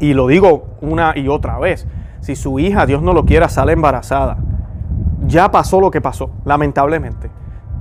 y 0.00 0.14
lo 0.14 0.26
digo 0.26 0.66
una 0.80 1.12
y 1.16 1.28
otra 1.28 1.58
vez. 1.58 1.86
Si 2.20 2.36
su 2.36 2.58
hija, 2.58 2.86
Dios 2.86 3.02
no 3.02 3.12
lo 3.12 3.24
quiera, 3.24 3.48
sale 3.48 3.72
embarazada, 3.72 4.36
ya 5.26 5.50
pasó 5.50 5.80
lo 5.80 5.90
que 5.90 6.00
pasó, 6.00 6.30
lamentablemente. 6.44 7.30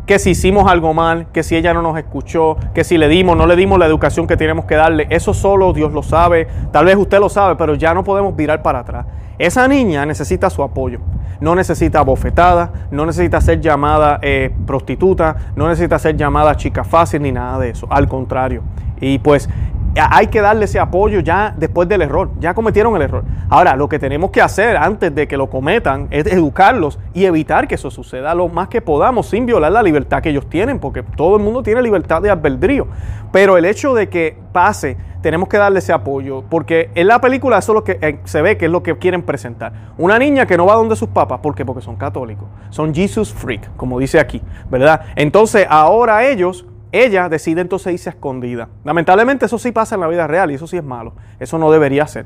Que 0.05 0.19
si 0.19 0.31
hicimos 0.31 0.69
algo 0.69 0.93
mal, 0.93 1.27
que 1.31 1.43
si 1.43 1.55
ella 1.55 1.73
no 1.73 1.81
nos 1.81 1.97
escuchó, 1.97 2.57
que 2.73 2.83
si 2.83 2.97
le 2.97 3.07
dimos, 3.07 3.37
no 3.37 3.45
le 3.45 3.55
dimos 3.55 3.77
la 3.79 3.85
educación 3.85 4.27
que 4.27 4.37
tenemos 4.37 4.65
que 4.65 4.75
darle, 4.75 5.07
eso 5.09 5.33
solo 5.33 5.73
Dios 5.73 5.93
lo 5.93 6.03
sabe, 6.03 6.47
tal 6.71 6.85
vez 6.85 6.95
usted 6.95 7.19
lo 7.19 7.29
sabe, 7.29 7.55
pero 7.55 7.75
ya 7.75 7.93
no 7.93 8.03
podemos 8.03 8.35
virar 8.35 8.61
para 8.61 8.79
atrás. 8.79 9.05
Esa 9.41 9.67
niña 9.67 10.05
necesita 10.05 10.51
su 10.51 10.61
apoyo, 10.61 10.99
no 11.39 11.55
necesita 11.55 12.03
bofetada, 12.03 12.71
no 12.91 13.07
necesita 13.07 13.41
ser 13.41 13.59
llamada 13.59 14.19
eh, 14.21 14.53
prostituta, 14.67 15.35
no 15.55 15.67
necesita 15.67 15.97
ser 15.97 16.15
llamada 16.15 16.55
chica 16.55 16.83
fácil 16.83 17.23
ni 17.23 17.31
nada 17.31 17.57
de 17.57 17.71
eso, 17.71 17.87
al 17.89 18.07
contrario. 18.07 18.61
Y 18.99 19.17
pues 19.17 19.49
hay 19.95 20.27
que 20.27 20.41
darle 20.41 20.65
ese 20.65 20.79
apoyo 20.79 21.19
ya 21.19 21.53
después 21.57 21.87
del 21.89 22.01
error. 22.01 22.31
Ya 22.39 22.53
cometieron 22.53 22.95
el 22.95 23.01
error. 23.01 23.23
Ahora, 23.49 23.75
lo 23.75 23.89
que 23.89 23.99
tenemos 23.99 24.31
que 24.31 24.41
hacer 24.41 24.77
antes 24.77 25.13
de 25.13 25.27
que 25.27 25.37
lo 25.37 25.49
cometan 25.49 26.07
es 26.11 26.25
educarlos 26.27 26.99
y 27.13 27.25
evitar 27.25 27.67
que 27.67 27.75
eso 27.75 27.91
suceda 27.91 28.33
lo 28.33 28.47
más 28.47 28.69
que 28.69 28.81
podamos 28.81 29.27
sin 29.27 29.45
violar 29.45 29.71
la 29.71 29.83
libertad 29.83 30.21
que 30.21 30.29
ellos 30.29 30.47
tienen, 30.49 30.79
porque 30.79 31.03
todo 31.03 31.35
el 31.35 31.43
mundo 31.43 31.61
tiene 31.63 31.81
libertad 31.81 32.21
de 32.21 32.29
albedrío. 32.29 32.87
Pero 33.31 33.57
el 33.57 33.65
hecho 33.65 33.93
de 33.93 34.09
que 34.09 34.37
pase, 34.53 34.97
tenemos 35.21 35.49
que 35.49 35.57
darle 35.57 35.79
ese 35.79 35.93
apoyo, 35.93 36.43
porque 36.49 36.89
en 36.95 37.07
la 37.07 37.21
película 37.21 37.57
eso 37.59 37.73
es 37.73 37.75
lo 37.75 37.83
que 37.83 37.97
eh, 38.01 38.19
se 38.23 38.41
ve 38.41 38.57
que 38.57 38.65
es 38.65 38.71
lo 38.71 38.83
que 38.83 38.97
quieren 38.97 39.21
presentar. 39.21 39.71
Una 39.97 40.17
niña 40.17 40.45
que 40.45 40.57
no 40.57 40.65
va 40.65 40.75
donde 40.75 40.95
sus 40.95 41.09
papás, 41.09 41.39
¿por 41.39 41.53
qué? 41.53 41.65
Porque 41.65 41.81
son 41.81 41.95
católicos. 41.95 42.47
Son 42.69 42.93
Jesus 42.93 43.33
freak, 43.33 43.75
como 43.75 43.99
dice 43.99 44.19
aquí, 44.19 44.41
¿verdad? 44.69 45.01
Entonces, 45.15 45.67
ahora 45.69 46.25
ellos 46.25 46.65
ella 46.91 47.29
decide 47.29 47.61
entonces 47.61 47.93
irse 47.93 48.09
a 48.09 48.13
escondida. 48.13 48.69
Lamentablemente 48.83 49.45
eso 49.45 49.57
sí 49.57 49.71
pasa 49.71 49.95
en 49.95 50.01
la 50.01 50.07
vida 50.07 50.27
real 50.27 50.51
y 50.51 50.55
eso 50.55 50.67
sí 50.67 50.77
es 50.77 50.83
malo. 50.83 51.13
Eso 51.39 51.57
no 51.57 51.71
debería 51.71 52.05
ser. 52.07 52.25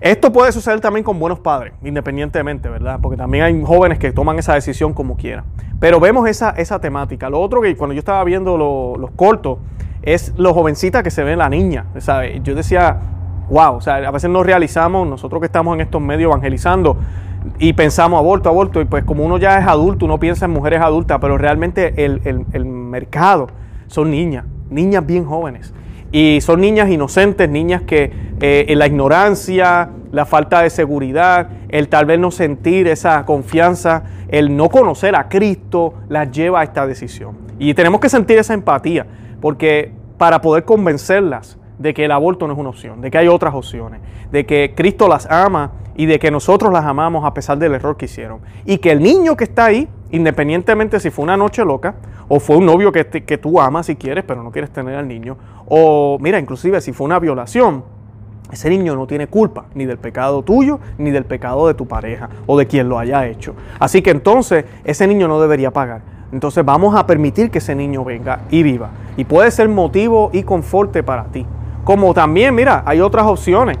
Esto 0.00 0.32
puede 0.32 0.50
suceder 0.52 0.80
también 0.80 1.04
con 1.04 1.18
buenos 1.18 1.40
padres, 1.40 1.74
independientemente, 1.82 2.70
¿verdad? 2.70 2.98
Porque 3.02 3.18
también 3.18 3.44
hay 3.44 3.62
jóvenes 3.62 3.98
que 3.98 4.12
toman 4.12 4.38
esa 4.38 4.54
decisión 4.54 4.94
como 4.94 5.16
quieran. 5.16 5.44
Pero 5.78 6.00
vemos 6.00 6.26
esa, 6.28 6.50
esa 6.50 6.80
temática. 6.80 7.28
Lo 7.28 7.38
otro 7.40 7.60
que 7.60 7.76
cuando 7.76 7.92
yo 7.92 7.98
estaba 7.98 8.24
viendo 8.24 8.56
lo- 8.56 8.96
los 8.96 9.10
cortos 9.10 9.58
es 10.02 10.32
lo 10.38 10.54
jovencita 10.54 11.02
que 11.02 11.10
se 11.10 11.22
ve 11.22 11.36
la 11.36 11.50
niña. 11.50 11.84
Yo 12.42 12.54
decía, 12.54 12.96
wow, 13.50 13.74
o 13.76 13.80
sea, 13.82 13.96
a 13.96 14.10
veces 14.10 14.30
no 14.30 14.42
realizamos, 14.42 15.06
nosotros 15.06 15.40
que 15.40 15.46
estamos 15.46 15.74
en 15.74 15.82
estos 15.82 16.00
medios 16.00 16.30
evangelizando, 16.30 16.96
y 17.58 17.72
pensamos 17.74 18.18
aborto, 18.18 18.48
aborto, 18.48 18.80
y 18.80 18.84
pues 18.86 19.04
como 19.04 19.24
uno 19.24 19.36
ya 19.36 19.58
es 19.58 19.66
adulto, 19.66 20.04
uno 20.06 20.18
piensa 20.18 20.46
en 20.46 20.52
mujeres 20.52 20.80
adultas, 20.80 21.18
pero 21.20 21.36
realmente 21.36 22.04
el- 22.06 22.20
el 22.52 22.64
mercado 22.64 23.48
son 23.90 24.12
niñas, 24.12 24.44
niñas 24.70 25.04
bien 25.04 25.24
jóvenes. 25.24 25.74
Y 26.12 26.40
son 26.40 26.60
niñas 26.60 26.88
inocentes, 26.88 27.48
niñas 27.50 27.82
que 27.82 28.12
eh, 28.40 28.66
en 28.68 28.78
la 28.78 28.86
ignorancia, 28.86 29.90
la 30.12 30.26
falta 30.26 30.62
de 30.62 30.70
seguridad, 30.70 31.48
el 31.68 31.88
tal 31.88 32.06
vez 32.06 32.18
no 32.18 32.30
sentir 32.30 32.86
esa 32.86 33.24
confianza, 33.26 34.04
el 34.28 34.56
no 34.56 34.68
conocer 34.68 35.16
a 35.16 35.28
Cristo, 35.28 35.94
las 36.08 36.30
lleva 36.30 36.60
a 36.60 36.64
esta 36.64 36.86
decisión. 36.86 37.36
Y 37.58 37.74
tenemos 37.74 38.00
que 38.00 38.08
sentir 38.08 38.38
esa 38.38 38.54
empatía, 38.54 39.06
porque 39.40 39.92
para 40.18 40.40
poder 40.40 40.64
convencerlas 40.64 41.58
de 41.80 41.94
que 41.94 42.04
el 42.04 42.12
aborto 42.12 42.46
no 42.46 42.52
es 42.52 42.58
una 42.58 42.68
opción, 42.68 43.00
de 43.00 43.10
que 43.10 43.16
hay 43.16 43.26
otras 43.26 43.54
opciones, 43.54 44.00
de 44.30 44.44
que 44.44 44.74
Cristo 44.76 45.08
las 45.08 45.28
ama 45.30 45.72
y 45.96 46.04
de 46.04 46.18
que 46.18 46.30
nosotros 46.30 46.70
las 46.70 46.84
amamos 46.84 47.24
a 47.24 47.32
pesar 47.32 47.58
del 47.58 47.74
error 47.74 47.96
que 47.96 48.04
hicieron. 48.04 48.40
Y 48.66 48.78
que 48.78 48.92
el 48.92 49.02
niño 49.02 49.34
que 49.34 49.44
está 49.44 49.64
ahí, 49.64 49.88
independientemente 50.10 51.00
si 51.00 51.10
fue 51.10 51.24
una 51.24 51.38
noche 51.38 51.64
loca 51.64 51.94
o 52.28 52.38
fue 52.38 52.58
un 52.58 52.66
novio 52.66 52.92
que, 52.92 53.06
que 53.06 53.38
tú 53.38 53.58
amas 53.58 53.86
si 53.86 53.96
quieres, 53.96 54.24
pero 54.24 54.42
no 54.42 54.52
quieres 54.52 54.70
tener 54.70 54.94
al 54.94 55.08
niño, 55.08 55.38
o 55.66 56.18
mira, 56.20 56.38
inclusive 56.38 56.82
si 56.82 56.92
fue 56.92 57.06
una 57.06 57.18
violación, 57.18 57.82
ese 58.52 58.68
niño 58.68 58.94
no 58.94 59.06
tiene 59.06 59.26
culpa 59.26 59.64
ni 59.74 59.86
del 59.86 59.96
pecado 59.96 60.42
tuyo 60.42 60.80
ni 60.98 61.10
del 61.10 61.24
pecado 61.24 61.66
de 61.66 61.72
tu 61.72 61.86
pareja 61.86 62.28
o 62.46 62.58
de 62.58 62.66
quien 62.66 62.90
lo 62.90 62.98
haya 62.98 63.26
hecho. 63.26 63.54
Así 63.78 64.02
que 64.02 64.10
entonces 64.10 64.66
ese 64.84 65.06
niño 65.06 65.28
no 65.28 65.40
debería 65.40 65.70
pagar. 65.70 66.02
Entonces 66.30 66.62
vamos 66.62 66.94
a 66.94 67.06
permitir 67.06 67.50
que 67.50 67.58
ese 67.58 67.74
niño 67.74 68.04
venga 68.04 68.40
y 68.50 68.62
viva. 68.62 68.90
Y 69.16 69.24
puede 69.24 69.50
ser 69.50 69.68
motivo 69.70 70.28
y 70.32 70.42
conforte 70.42 71.02
para 71.02 71.24
ti. 71.24 71.46
Como 71.84 72.14
también, 72.14 72.54
mira, 72.54 72.82
hay 72.86 73.00
otras 73.00 73.26
opciones. 73.26 73.78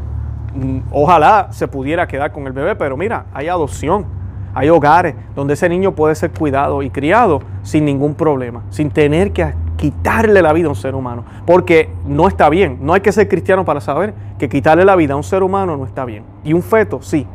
Mm, 0.54 0.80
Ojalá 0.90 1.48
se 1.50 1.68
pudiera 1.68 2.06
quedar 2.06 2.32
con 2.32 2.46
el 2.46 2.52
bebé, 2.52 2.74
pero 2.74 2.96
mira, 2.96 3.26
hay 3.32 3.48
adopción. 3.48 4.06
Hay 4.52 4.68
hogares 4.68 5.14
donde 5.36 5.54
ese 5.54 5.68
niño 5.68 5.92
puede 5.92 6.14
ser 6.16 6.32
cuidado 6.32 6.82
y 6.82 6.90
criado 6.90 7.40
sin 7.62 7.84
ningún 7.84 8.14
problema, 8.14 8.62
sin 8.70 8.90
tener 8.90 9.32
que 9.32 9.54
quitarle 9.76 10.42
la 10.42 10.52
vida 10.52 10.66
a 10.66 10.70
un 10.70 10.76
ser 10.76 10.94
humano. 10.94 11.24
Porque 11.46 11.88
no 12.04 12.26
está 12.26 12.48
bien. 12.48 12.78
No 12.82 12.92
hay 12.92 13.00
que 13.00 13.12
ser 13.12 13.28
cristiano 13.28 13.64
para 13.64 13.80
saber 13.80 14.12
que 14.38 14.48
quitarle 14.48 14.84
la 14.84 14.96
vida 14.96 15.14
a 15.14 15.16
un 15.16 15.22
ser 15.22 15.42
humano 15.42 15.76
no 15.76 15.84
está 15.84 16.04
bien. 16.04 16.24
Y 16.42 16.52
un 16.52 16.62
feto, 16.62 17.00
sí, 17.00 17.26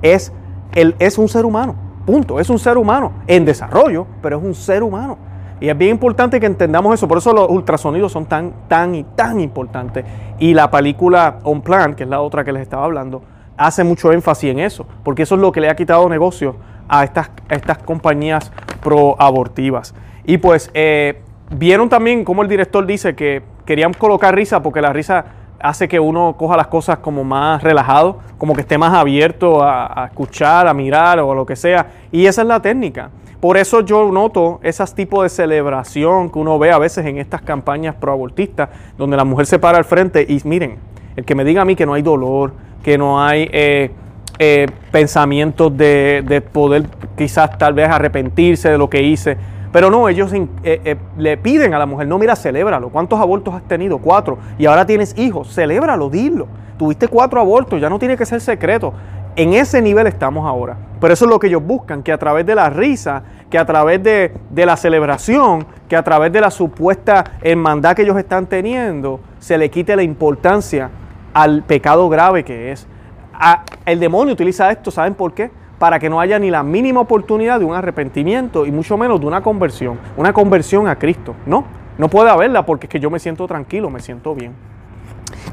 es, 0.00 0.32
el, 0.72 0.94
es 0.98 1.18
un 1.18 1.28
ser 1.28 1.44
humano. 1.44 1.74
Punto. 2.06 2.40
Es 2.40 2.48
un 2.50 2.58
ser 2.58 2.78
humano 2.78 3.12
en 3.26 3.44
desarrollo, 3.44 4.06
pero 4.22 4.38
es 4.38 4.44
un 4.44 4.54
ser 4.54 4.82
humano. 4.82 5.18
Y 5.60 5.68
es 5.68 5.76
bien 5.76 5.92
importante 5.92 6.40
que 6.40 6.46
entendamos 6.46 6.94
eso. 6.94 7.06
Por 7.06 7.18
eso 7.18 7.32
los 7.34 7.48
ultrasonidos 7.50 8.10
son 8.10 8.24
tan, 8.24 8.52
tan 8.66 8.94
y 8.94 9.04
tan 9.04 9.40
importantes. 9.40 10.06
Y 10.38 10.54
la 10.54 10.70
película 10.70 11.38
On 11.44 11.60
Plan, 11.60 11.94
que 11.94 12.04
es 12.04 12.08
la 12.08 12.22
otra 12.22 12.44
que 12.44 12.52
les 12.52 12.62
estaba 12.62 12.84
hablando, 12.84 13.22
hace 13.58 13.84
mucho 13.84 14.10
énfasis 14.10 14.50
en 14.50 14.58
eso. 14.58 14.86
Porque 15.04 15.22
eso 15.22 15.34
es 15.34 15.40
lo 15.40 15.52
que 15.52 15.60
le 15.60 15.68
ha 15.68 15.76
quitado 15.76 16.08
negocio 16.08 16.56
a 16.88 17.04
estas, 17.04 17.30
a 17.48 17.54
estas 17.54 17.78
compañías 17.78 18.50
pro-abortivas. 18.82 19.94
Y 20.24 20.38
pues 20.38 20.70
eh, 20.72 21.22
vieron 21.50 21.90
también 21.90 22.24
cómo 22.24 22.42
el 22.42 22.48
director 22.48 22.86
dice 22.86 23.14
que 23.14 23.42
querían 23.66 23.92
colocar 23.92 24.34
risa 24.34 24.62
porque 24.62 24.80
la 24.80 24.92
risa 24.92 25.26
hace 25.60 25.88
que 25.88 26.00
uno 26.00 26.36
coja 26.38 26.56
las 26.56 26.68
cosas 26.68 26.98
como 26.98 27.22
más 27.22 27.62
relajado, 27.62 28.18
como 28.38 28.54
que 28.54 28.62
esté 28.62 28.78
más 28.78 28.94
abierto 28.94 29.62
a, 29.62 30.04
a 30.04 30.06
escuchar, 30.06 30.66
a 30.66 30.72
mirar 30.72 31.18
o 31.20 31.34
lo 31.34 31.44
que 31.44 31.54
sea. 31.54 31.86
Y 32.10 32.24
esa 32.24 32.40
es 32.40 32.48
la 32.48 32.62
técnica. 32.62 33.10
Por 33.40 33.56
eso 33.56 33.80
yo 33.80 34.10
noto 34.12 34.60
esas 34.62 34.94
tipos 34.94 35.22
de 35.22 35.28
celebración 35.28 36.30
que 36.30 36.38
uno 36.38 36.58
ve 36.58 36.70
a 36.70 36.78
veces 36.78 37.06
en 37.06 37.18
estas 37.18 37.42
campañas 37.42 37.94
proabortistas, 37.94 38.68
donde 38.98 39.16
la 39.16 39.24
mujer 39.24 39.46
se 39.46 39.58
para 39.58 39.78
al 39.78 39.84
frente 39.84 40.26
y 40.28 40.40
miren, 40.44 40.76
el 41.16 41.24
que 41.24 41.34
me 41.34 41.44
diga 41.44 41.62
a 41.62 41.64
mí 41.64 41.74
que 41.74 41.86
no 41.86 41.94
hay 41.94 42.02
dolor, 42.02 42.52
que 42.82 42.98
no 42.98 43.22
hay 43.22 43.48
eh, 43.52 43.90
eh, 44.38 44.66
pensamientos 44.90 45.76
de, 45.76 46.22
de 46.26 46.40
poder 46.40 46.86
quizás 47.16 47.56
tal 47.58 47.74
vez 47.74 47.88
arrepentirse 47.88 48.70
de 48.70 48.78
lo 48.78 48.88
que 48.88 49.02
hice, 49.02 49.36
pero 49.72 49.88
no, 49.88 50.08
ellos 50.08 50.32
eh, 50.32 50.48
eh, 50.64 50.96
le 51.16 51.36
piden 51.36 51.74
a 51.74 51.78
la 51.78 51.86
mujer, 51.86 52.08
no, 52.08 52.18
mira, 52.18 52.34
celébralo. 52.34 52.88
¿Cuántos 52.88 53.20
abortos 53.20 53.54
has 53.54 53.62
tenido? 53.62 53.98
Cuatro. 53.98 54.38
Y 54.58 54.66
ahora 54.66 54.84
tienes 54.84 55.16
hijos, 55.16 55.54
celébralo, 55.54 56.10
dilo. 56.10 56.48
Tuviste 56.76 57.06
cuatro 57.06 57.40
abortos, 57.40 57.80
ya 57.80 57.88
no 57.88 57.98
tiene 57.98 58.16
que 58.16 58.26
ser 58.26 58.40
secreto. 58.40 58.92
En 59.40 59.54
ese 59.54 59.80
nivel 59.80 60.06
estamos 60.06 60.46
ahora. 60.46 60.76
Pero 61.00 61.14
eso 61.14 61.24
es 61.24 61.30
lo 61.30 61.38
que 61.38 61.46
ellos 61.46 61.64
buscan, 61.64 62.02
que 62.02 62.12
a 62.12 62.18
través 62.18 62.44
de 62.44 62.54
la 62.54 62.68
risa, 62.68 63.22
que 63.48 63.56
a 63.56 63.64
través 63.64 64.02
de, 64.02 64.34
la 64.54 64.76
celebración, 64.76 65.64
que 65.88 65.96
a 65.96 66.02
través 66.02 66.30
de 66.30 66.42
la 66.42 66.50
supuesta 66.50 67.24
hermandad 67.40 67.96
que 67.96 68.02
ellos 68.02 68.18
están 68.18 68.44
teniendo, 68.48 69.20
se 69.38 69.56
le 69.56 69.70
quite 69.70 69.96
la 69.96 70.02
importancia 70.02 70.90
al 71.32 71.62
pecado 71.62 72.10
grave 72.10 72.44
que 72.44 72.70
es. 72.70 72.86
A- 73.32 73.64
el 73.86 73.98
demonio 73.98 74.34
utiliza 74.34 74.70
esto, 74.70 74.90
¿saben 74.90 75.14
por 75.14 75.32
qué? 75.32 75.50
Para 75.78 75.98
que 75.98 76.10
no 76.10 76.20
haya 76.20 76.38
ni 76.38 76.50
la 76.50 76.62
mínima 76.62 77.00
oportunidad 77.00 77.60
de 77.60 77.64
un 77.64 77.74
arrepentimiento 77.74 78.66
y 78.66 78.70
mucho 78.70 78.98
menos 78.98 79.20
de 79.20 79.26
una 79.26 79.42
conversión, 79.42 79.98
una 80.18 80.34
conversión 80.34 80.86
a 80.86 80.96
Cristo. 80.96 81.34
No, 81.46 81.64
no 81.96 82.08
puede 82.08 82.28
haberla 82.28 82.66
porque 82.66 82.84
es 82.88 82.90
que 82.90 83.00
yo 83.00 83.08
me 83.08 83.18
siento 83.18 83.46
tranquilo, 83.46 83.88
me 83.88 84.00
siento 84.00 84.34
bien. 84.34 84.52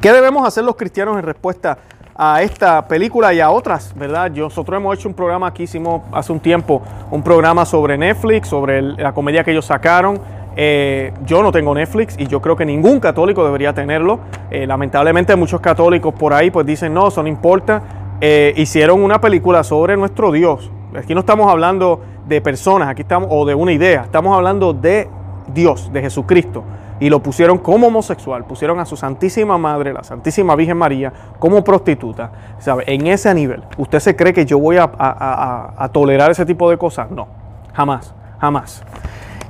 ¿Qué 0.02 0.12
debemos 0.12 0.46
hacer 0.46 0.66
los 0.66 0.76
cristianos 0.76 1.16
en 1.18 1.24
respuesta 1.24 1.78
a 2.18 2.42
esta 2.42 2.88
película 2.88 3.34
y 3.34 3.40
a 3.40 3.52
otras, 3.52 3.94
verdad? 3.96 4.32
Nosotros 4.32 4.78
hemos 4.78 4.98
hecho 4.98 5.08
un 5.08 5.14
programa 5.14 5.48
aquí, 5.48 5.64
hicimos 5.64 6.02
hace 6.12 6.32
un 6.32 6.40
tiempo 6.40 6.82
un 7.12 7.22
programa 7.22 7.66
sobre 7.66 7.98
Netflix, 7.98 8.48
sobre 8.48 8.82
la 8.82 9.14
comedia 9.14 9.44
que 9.44 9.52
ellos 9.52 9.66
sacaron. 9.66 10.20
Eh, 10.56 11.14
yo 11.26 11.44
no 11.44 11.52
tengo 11.52 11.76
Netflix 11.76 12.16
y 12.18 12.26
yo 12.26 12.42
creo 12.42 12.56
que 12.56 12.66
ningún 12.66 13.00
católico 13.00 13.46
debería 13.46 13.74
tenerlo. 13.74 14.20
Eh, 14.50 14.66
lamentablemente 14.66 15.36
muchos 15.36 15.62
católicos 15.62 16.14
por 16.16 16.34
ahí 16.34 16.50
pues 16.50 16.66
dicen 16.66 16.94
no, 16.94 17.10
eso 17.10 17.22
no 17.22 17.30
importa. 17.30 17.84
Eh, 18.20 18.54
hicieron 18.58 19.04
una 19.04 19.22
película 19.22 19.64
sobre 19.64 19.96
nuestro 19.96 20.32
Dios. 20.32 20.72
Aquí 20.98 21.14
no 21.14 21.20
estamos 21.20 21.52
hablando 21.52 22.02
de 22.28 22.42
personas, 22.42 22.90
aquí 22.90 23.04
estamos, 23.04 23.30
o 23.32 23.46
de 23.46 23.54
una 23.54 23.72
idea, 23.72 24.02
estamos 24.02 24.36
hablando 24.36 24.74
de 24.74 25.08
Dios, 25.54 25.92
de 25.94 26.02
Jesucristo. 26.02 26.64
Y 27.00 27.10
lo 27.10 27.22
pusieron 27.22 27.58
como 27.60 27.88
homosexual, 27.88 28.46
pusieron 28.46 28.80
a 28.80 28.86
su 28.86 28.98
Santísima 28.98 29.58
Madre, 29.58 29.94
la 29.94 30.04
Santísima 30.04 30.56
Virgen 30.56 30.78
María, 30.78 31.14
como 31.40 31.64
prostituta. 31.64 32.32
¿Sabe? 32.60 32.84
En 32.88 33.06
ese 33.08 33.34
nivel, 33.34 33.64
¿usted 33.78 34.00
se 34.00 34.16
cree 34.16 34.34
que 34.34 34.46
yo 34.46 34.60
voy 34.60 34.78
a, 34.78 34.90
a- 34.98 35.90
tolerar 35.90 36.32
ese 36.32 36.46
tipo 36.46 36.70
de 36.70 36.78
cosas? 36.78 37.12
No, 37.12 37.28
jamás, 37.74 38.14
jamás. 38.40 38.84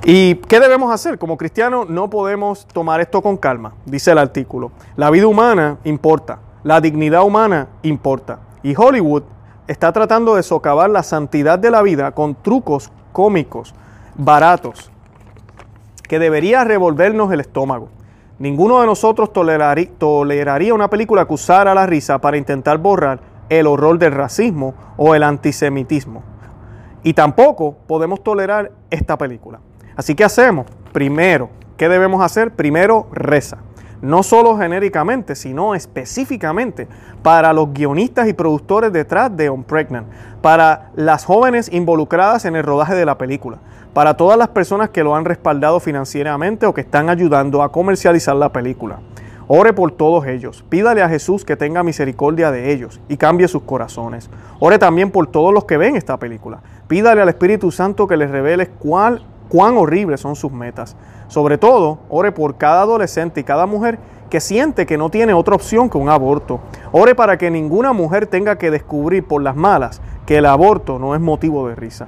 ¿Y 0.04 0.36
qué 0.36 0.60
debemos 0.60 0.92
hacer? 0.92 1.18
Como 1.18 1.36
cristianos 1.36 1.88
no 1.88 2.08
podemos 2.08 2.66
tomar 2.66 3.00
esto 3.00 3.20
con 3.20 3.36
calma, 3.36 3.72
dice 3.84 4.12
el 4.12 4.18
artículo. 4.18 4.70
La 4.96 5.10
vida 5.10 5.26
humana 5.26 5.78
importa, 5.84 6.38
la 6.62 6.80
dignidad 6.80 7.24
humana 7.24 7.68
importa. 7.82 8.38
Y 8.62 8.74
Hollywood 8.76 9.24
está 9.66 9.92
tratando 9.92 10.34
de 10.36 10.42
socavar 10.42 10.90
la 10.90 11.02
santidad 11.02 11.58
de 11.58 11.70
la 11.70 11.82
vida 11.82 12.12
con 12.12 12.34
trucos 12.36 12.90
cómicos, 13.12 13.74
baratos, 14.16 14.90
que 16.08 16.18
debería 16.18 16.64
revolvernos 16.64 17.32
el 17.32 17.40
estómago. 17.40 17.90
Ninguno 18.38 18.80
de 18.80 18.86
nosotros 18.86 19.32
toleraría 19.32 20.74
una 20.74 20.88
película 20.88 21.26
que 21.26 21.34
usara 21.34 21.74
la 21.74 21.86
risa 21.86 22.18
para 22.18 22.36
intentar 22.36 22.78
borrar 22.78 23.20
el 23.48 23.66
horror 23.66 23.98
del 23.98 24.12
racismo 24.12 24.74
o 24.96 25.14
el 25.14 25.22
antisemitismo. 25.22 26.22
Y 27.02 27.14
tampoco 27.14 27.76
podemos 27.86 28.22
tolerar 28.22 28.72
esta 28.90 29.16
película. 29.18 29.60
Así 29.96 30.14
que 30.14 30.24
hacemos, 30.24 30.66
primero, 30.92 31.50
¿qué 31.76 31.88
debemos 31.88 32.22
hacer? 32.22 32.52
Primero, 32.52 33.08
reza. 33.12 33.58
No 34.00 34.22
solo 34.22 34.56
genéricamente, 34.56 35.34
sino 35.34 35.74
específicamente 35.74 36.86
para 37.22 37.52
los 37.52 37.72
guionistas 37.72 38.28
y 38.28 38.32
productores 38.32 38.92
detrás 38.92 39.36
de 39.36 39.48
On 39.48 39.64
Pregnant, 39.64 40.06
para 40.40 40.90
las 40.94 41.24
jóvenes 41.24 41.72
involucradas 41.72 42.44
en 42.44 42.54
el 42.54 42.62
rodaje 42.62 42.94
de 42.94 43.04
la 43.04 43.18
película, 43.18 43.58
para 43.98 44.16
todas 44.16 44.38
las 44.38 44.50
personas 44.50 44.90
que 44.90 45.02
lo 45.02 45.16
han 45.16 45.24
respaldado 45.24 45.80
financieramente 45.80 46.66
o 46.66 46.72
que 46.72 46.82
están 46.82 47.10
ayudando 47.10 47.64
a 47.64 47.72
comercializar 47.72 48.36
la 48.36 48.52
película. 48.52 49.00
Ore 49.48 49.72
por 49.72 49.90
todos 49.90 50.24
ellos. 50.28 50.64
Pídale 50.68 51.02
a 51.02 51.08
Jesús 51.08 51.44
que 51.44 51.56
tenga 51.56 51.82
misericordia 51.82 52.52
de 52.52 52.70
ellos 52.70 53.00
y 53.08 53.16
cambie 53.16 53.48
sus 53.48 53.62
corazones. 53.62 54.30
Ore 54.60 54.78
también 54.78 55.10
por 55.10 55.26
todos 55.26 55.52
los 55.52 55.64
que 55.64 55.78
ven 55.78 55.96
esta 55.96 56.16
película. 56.16 56.60
Pídale 56.86 57.22
al 57.22 57.28
Espíritu 57.28 57.72
Santo 57.72 58.06
que 58.06 58.16
les 58.16 58.30
revele 58.30 58.68
cuán 58.78 59.18
horribles 59.50 60.20
son 60.20 60.36
sus 60.36 60.52
metas. 60.52 60.94
Sobre 61.26 61.58
todo, 61.58 61.98
ore 62.08 62.30
por 62.30 62.56
cada 62.56 62.82
adolescente 62.82 63.40
y 63.40 63.42
cada 63.42 63.66
mujer 63.66 63.98
que 64.30 64.38
siente 64.38 64.86
que 64.86 64.96
no 64.96 65.10
tiene 65.10 65.34
otra 65.34 65.56
opción 65.56 65.90
que 65.90 65.98
un 65.98 66.08
aborto. 66.08 66.60
Ore 66.92 67.16
para 67.16 67.36
que 67.36 67.50
ninguna 67.50 67.92
mujer 67.92 68.28
tenga 68.28 68.58
que 68.58 68.70
descubrir 68.70 69.26
por 69.26 69.42
las 69.42 69.56
malas 69.56 70.00
que 70.24 70.36
el 70.36 70.46
aborto 70.46 71.00
no 71.00 71.16
es 71.16 71.20
motivo 71.20 71.66
de 71.66 71.74
risa. 71.74 72.06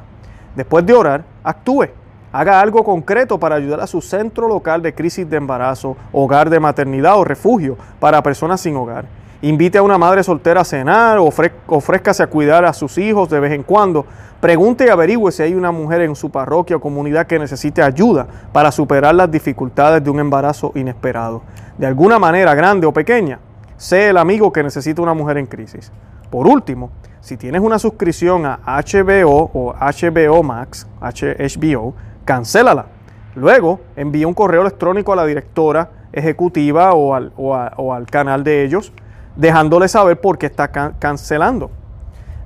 Después 0.54 0.84
de 0.84 0.94
orar, 0.94 1.24
actúe. 1.44 1.86
Haga 2.32 2.60
algo 2.60 2.84
concreto 2.84 3.38
para 3.38 3.56
ayudar 3.56 3.80
a 3.80 3.86
su 3.86 4.00
centro 4.00 4.46
local 4.46 4.82
de 4.82 4.94
crisis 4.94 5.28
de 5.28 5.36
embarazo, 5.36 5.96
hogar 6.12 6.48
de 6.48 6.60
maternidad 6.60 7.18
o 7.18 7.24
refugio 7.24 7.76
para 7.98 8.22
personas 8.22 8.60
sin 8.60 8.76
hogar. 8.76 9.06
Invite 9.42 9.78
a 9.78 9.82
una 9.82 9.98
madre 9.98 10.22
soltera 10.22 10.60
a 10.60 10.64
cenar, 10.64 11.18
ofre- 11.18 11.52
ofrézcase 11.66 12.22
a 12.22 12.26
cuidar 12.28 12.64
a 12.64 12.72
sus 12.72 12.98
hijos 12.98 13.28
de 13.30 13.40
vez 13.40 13.52
en 13.52 13.62
cuando. 13.62 14.04
Pregunte 14.38 14.86
y 14.86 14.90
averigüe 14.90 15.32
si 15.32 15.42
hay 15.42 15.54
una 15.54 15.72
mujer 15.72 16.02
en 16.02 16.14
su 16.14 16.30
parroquia 16.30 16.76
o 16.76 16.80
comunidad 16.80 17.26
que 17.26 17.38
necesite 17.38 17.82
ayuda 17.82 18.26
para 18.52 18.70
superar 18.70 19.14
las 19.14 19.30
dificultades 19.30 20.04
de 20.04 20.10
un 20.10 20.20
embarazo 20.20 20.72
inesperado. 20.74 21.42
De 21.78 21.86
alguna 21.86 22.18
manera, 22.18 22.54
grande 22.54 22.86
o 22.86 22.92
pequeña, 22.92 23.38
sé 23.81 24.11
el 24.11 24.19
amigo 24.19 24.53
que 24.53 24.62
necesita 24.62 25.01
una 25.01 25.14
mujer 25.14 25.38
en 25.38 25.47
crisis. 25.47 25.90
Por 26.31 26.47
último, 26.47 26.90
si 27.21 27.38
tienes 27.38 27.62
una 27.62 27.79
suscripción 27.79 28.45
a 28.45 28.59
HBO 28.66 29.51
o 29.55 29.75
HBO 29.75 30.43
Max, 30.43 30.87
HBO, 31.01 31.95
cancélala. 32.27 32.87
Luego, 33.35 33.81
envía 33.97 34.29
un 34.29 34.35
correo 34.35 34.61
electrónico 34.61 35.14
a 35.14 35.16
la 35.16 35.25
directora 35.25 35.90
ejecutiva 36.12 36.93
o 36.93 37.14
al, 37.14 37.33
o 37.37 37.95
al 37.95 38.07
canal 38.07 38.45
de 38.45 38.64
ellos, 38.64 38.93
dejándole 39.35 39.88
saber 39.88 40.21
por 40.21 40.37
qué 40.37 40.47
está 40.47 40.69
can- 40.69 40.95
cancelando. 40.99 41.71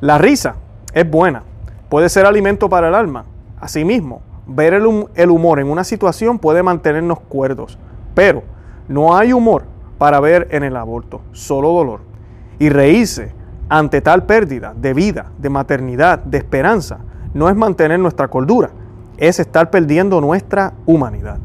La 0.00 0.18
risa 0.18 0.54
es 0.92 1.10
buena, 1.10 1.42
puede 1.88 2.08
ser 2.10 2.26
alimento 2.26 2.68
para 2.68 2.88
el 2.88 2.94
alma. 2.94 3.24
Asimismo, 3.60 4.22
ver 4.46 4.74
el 4.74 5.30
humor 5.30 5.58
en 5.58 5.68
una 5.68 5.82
situación 5.82 6.38
puede 6.38 6.62
mantenernos 6.62 7.18
cuerdos, 7.20 7.76
pero 8.14 8.44
no 8.86 9.16
hay 9.16 9.32
humor 9.32 9.73
para 10.04 10.20
ver 10.20 10.48
en 10.50 10.64
el 10.64 10.76
aborto, 10.76 11.22
solo 11.32 11.72
dolor. 11.72 12.00
Y 12.58 12.68
reírse 12.68 13.32
ante 13.70 14.02
tal 14.02 14.26
pérdida 14.26 14.74
de 14.76 14.92
vida, 14.92 15.32
de 15.38 15.48
maternidad, 15.48 16.18
de 16.18 16.36
esperanza, 16.36 16.98
no 17.32 17.48
es 17.48 17.56
mantener 17.56 17.98
nuestra 17.98 18.28
cordura, 18.28 18.68
es 19.16 19.40
estar 19.40 19.70
perdiendo 19.70 20.20
nuestra 20.20 20.74
humanidad. 20.84 21.38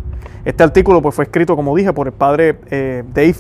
Este 0.44 0.62
artículo 0.62 1.02
pues, 1.02 1.16
fue 1.16 1.24
escrito, 1.24 1.56
como 1.56 1.74
dije, 1.74 1.94
por 1.94 2.08
el 2.08 2.12
padre 2.12 2.60
eh, 2.70 3.06
Dave 3.14 3.38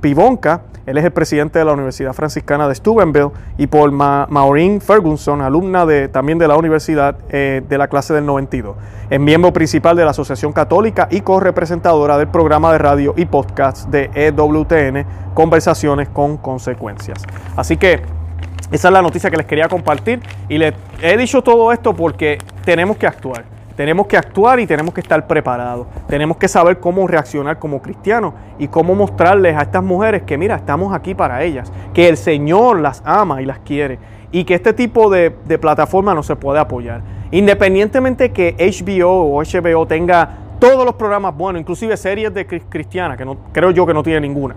Pivonka, 0.00 0.62
él 0.86 0.98
es 0.98 1.04
el 1.04 1.10
presidente 1.12 1.58
de 1.58 1.64
la 1.64 1.72
Universidad 1.72 2.12
Franciscana 2.14 2.66
de 2.66 2.74
Steubenville, 2.74 3.30
y 3.58 3.66
por 3.66 3.90
Ma- 3.92 4.26
Maureen 4.30 4.80
Ferguson, 4.80 5.40
alumna 5.42 5.86
de, 5.86 6.08
también 6.08 6.38
de 6.38 6.48
la 6.48 6.56
universidad 6.56 7.16
eh, 7.28 7.62
de 7.68 7.78
la 7.78 7.88
clase 7.88 8.14
del 8.14 8.26
92. 8.26 8.76
Es 9.10 9.20
miembro 9.20 9.52
principal 9.52 9.96
de 9.96 10.04
la 10.04 10.10
Asociación 10.12 10.52
Católica 10.52 11.06
y 11.10 11.20
co-representadora 11.20 12.16
del 12.18 12.28
programa 12.28 12.72
de 12.72 12.78
radio 12.78 13.14
y 13.16 13.26
podcast 13.26 13.88
de 13.88 14.10
EWTN, 14.14 15.04
Conversaciones 15.34 16.08
con 16.08 16.36
Consecuencias. 16.38 17.22
Así 17.56 17.76
que 17.76 18.00
esa 18.72 18.88
es 18.88 18.92
la 18.94 19.02
noticia 19.02 19.30
que 19.30 19.36
les 19.36 19.46
quería 19.46 19.68
compartir 19.68 20.20
y 20.48 20.58
les 20.58 20.74
he 21.02 21.16
dicho 21.16 21.42
todo 21.42 21.72
esto 21.72 21.92
porque 21.94 22.38
tenemos 22.64 22.96
que 22.96 23.06
actuar. 23.06 23.44
Tenemos 23.80 24.08
que 24.08 24.18
actuar 24.18 24.60
y 24.60 24.66
tenemos 24.66 24.92
que 24.92 25.00
estar 25.00 25.26
preparados. 25.26 25.86
Tenemos 26.06 26.36
que 26.36 26.48
saber 26.48 26.80
cómo 26.80 27.06
reaccionar 27.08 27.58
como 27.58 27.80
cristianos 27.80 28.34
y 28.58 28.68
cómo 28.68 28.94
mostrarles 28.94 29.56
a 29.56 29.62
estas 29.62 29.82
mujeres 29.82 30.24
que, 30.24 30.36
mira, 30.36 30.56
estamos 30.56 30.92
aquí 30.92 31.14
para 31.14 31.42
ellas, 31.42 31.72
que 31.94 32.06
el 32.06 32.18
Señor 32.18 32.80
las 32.80 33.00
ama 33.06 33.40
y 33.40 33.46
las 33.46 33.60
quiere 33.60 33.98
y 34.32 34.44
que 34.44 34.52
este 34.52 34.74
tipo 34.74 35.08
de, 35.08 35.30
plataforma 35.58 36.14
no 36.14 36.22
se 36.22 36.36
puede 36.36 36.58
apoyar. 36.58 37.00
Independientemente 37.30 38.32
que 38.32 38.54
HBO 38.58 39.38
o 39.38 39.42
HBO 39.42 39.86
tenga 39.86 40.28
todos 40.58 40.84
los 40.84 40.96
programas 40.96 41.34
buenos, 41.34 41.58
inclusive 41.60 41.96
series 41.96 42.34
de 42.34 42.46
cri- 42.46 42.62
cristianas, 42.68 43.16
que 43.16 43.24
no, 43.24 43.38
creo 43.50 43.70
yo 43.70 43.86
que 43.86 43.94
no 43.94 44.02
tiene 44.02 44.20
ninguna 44.20 44.56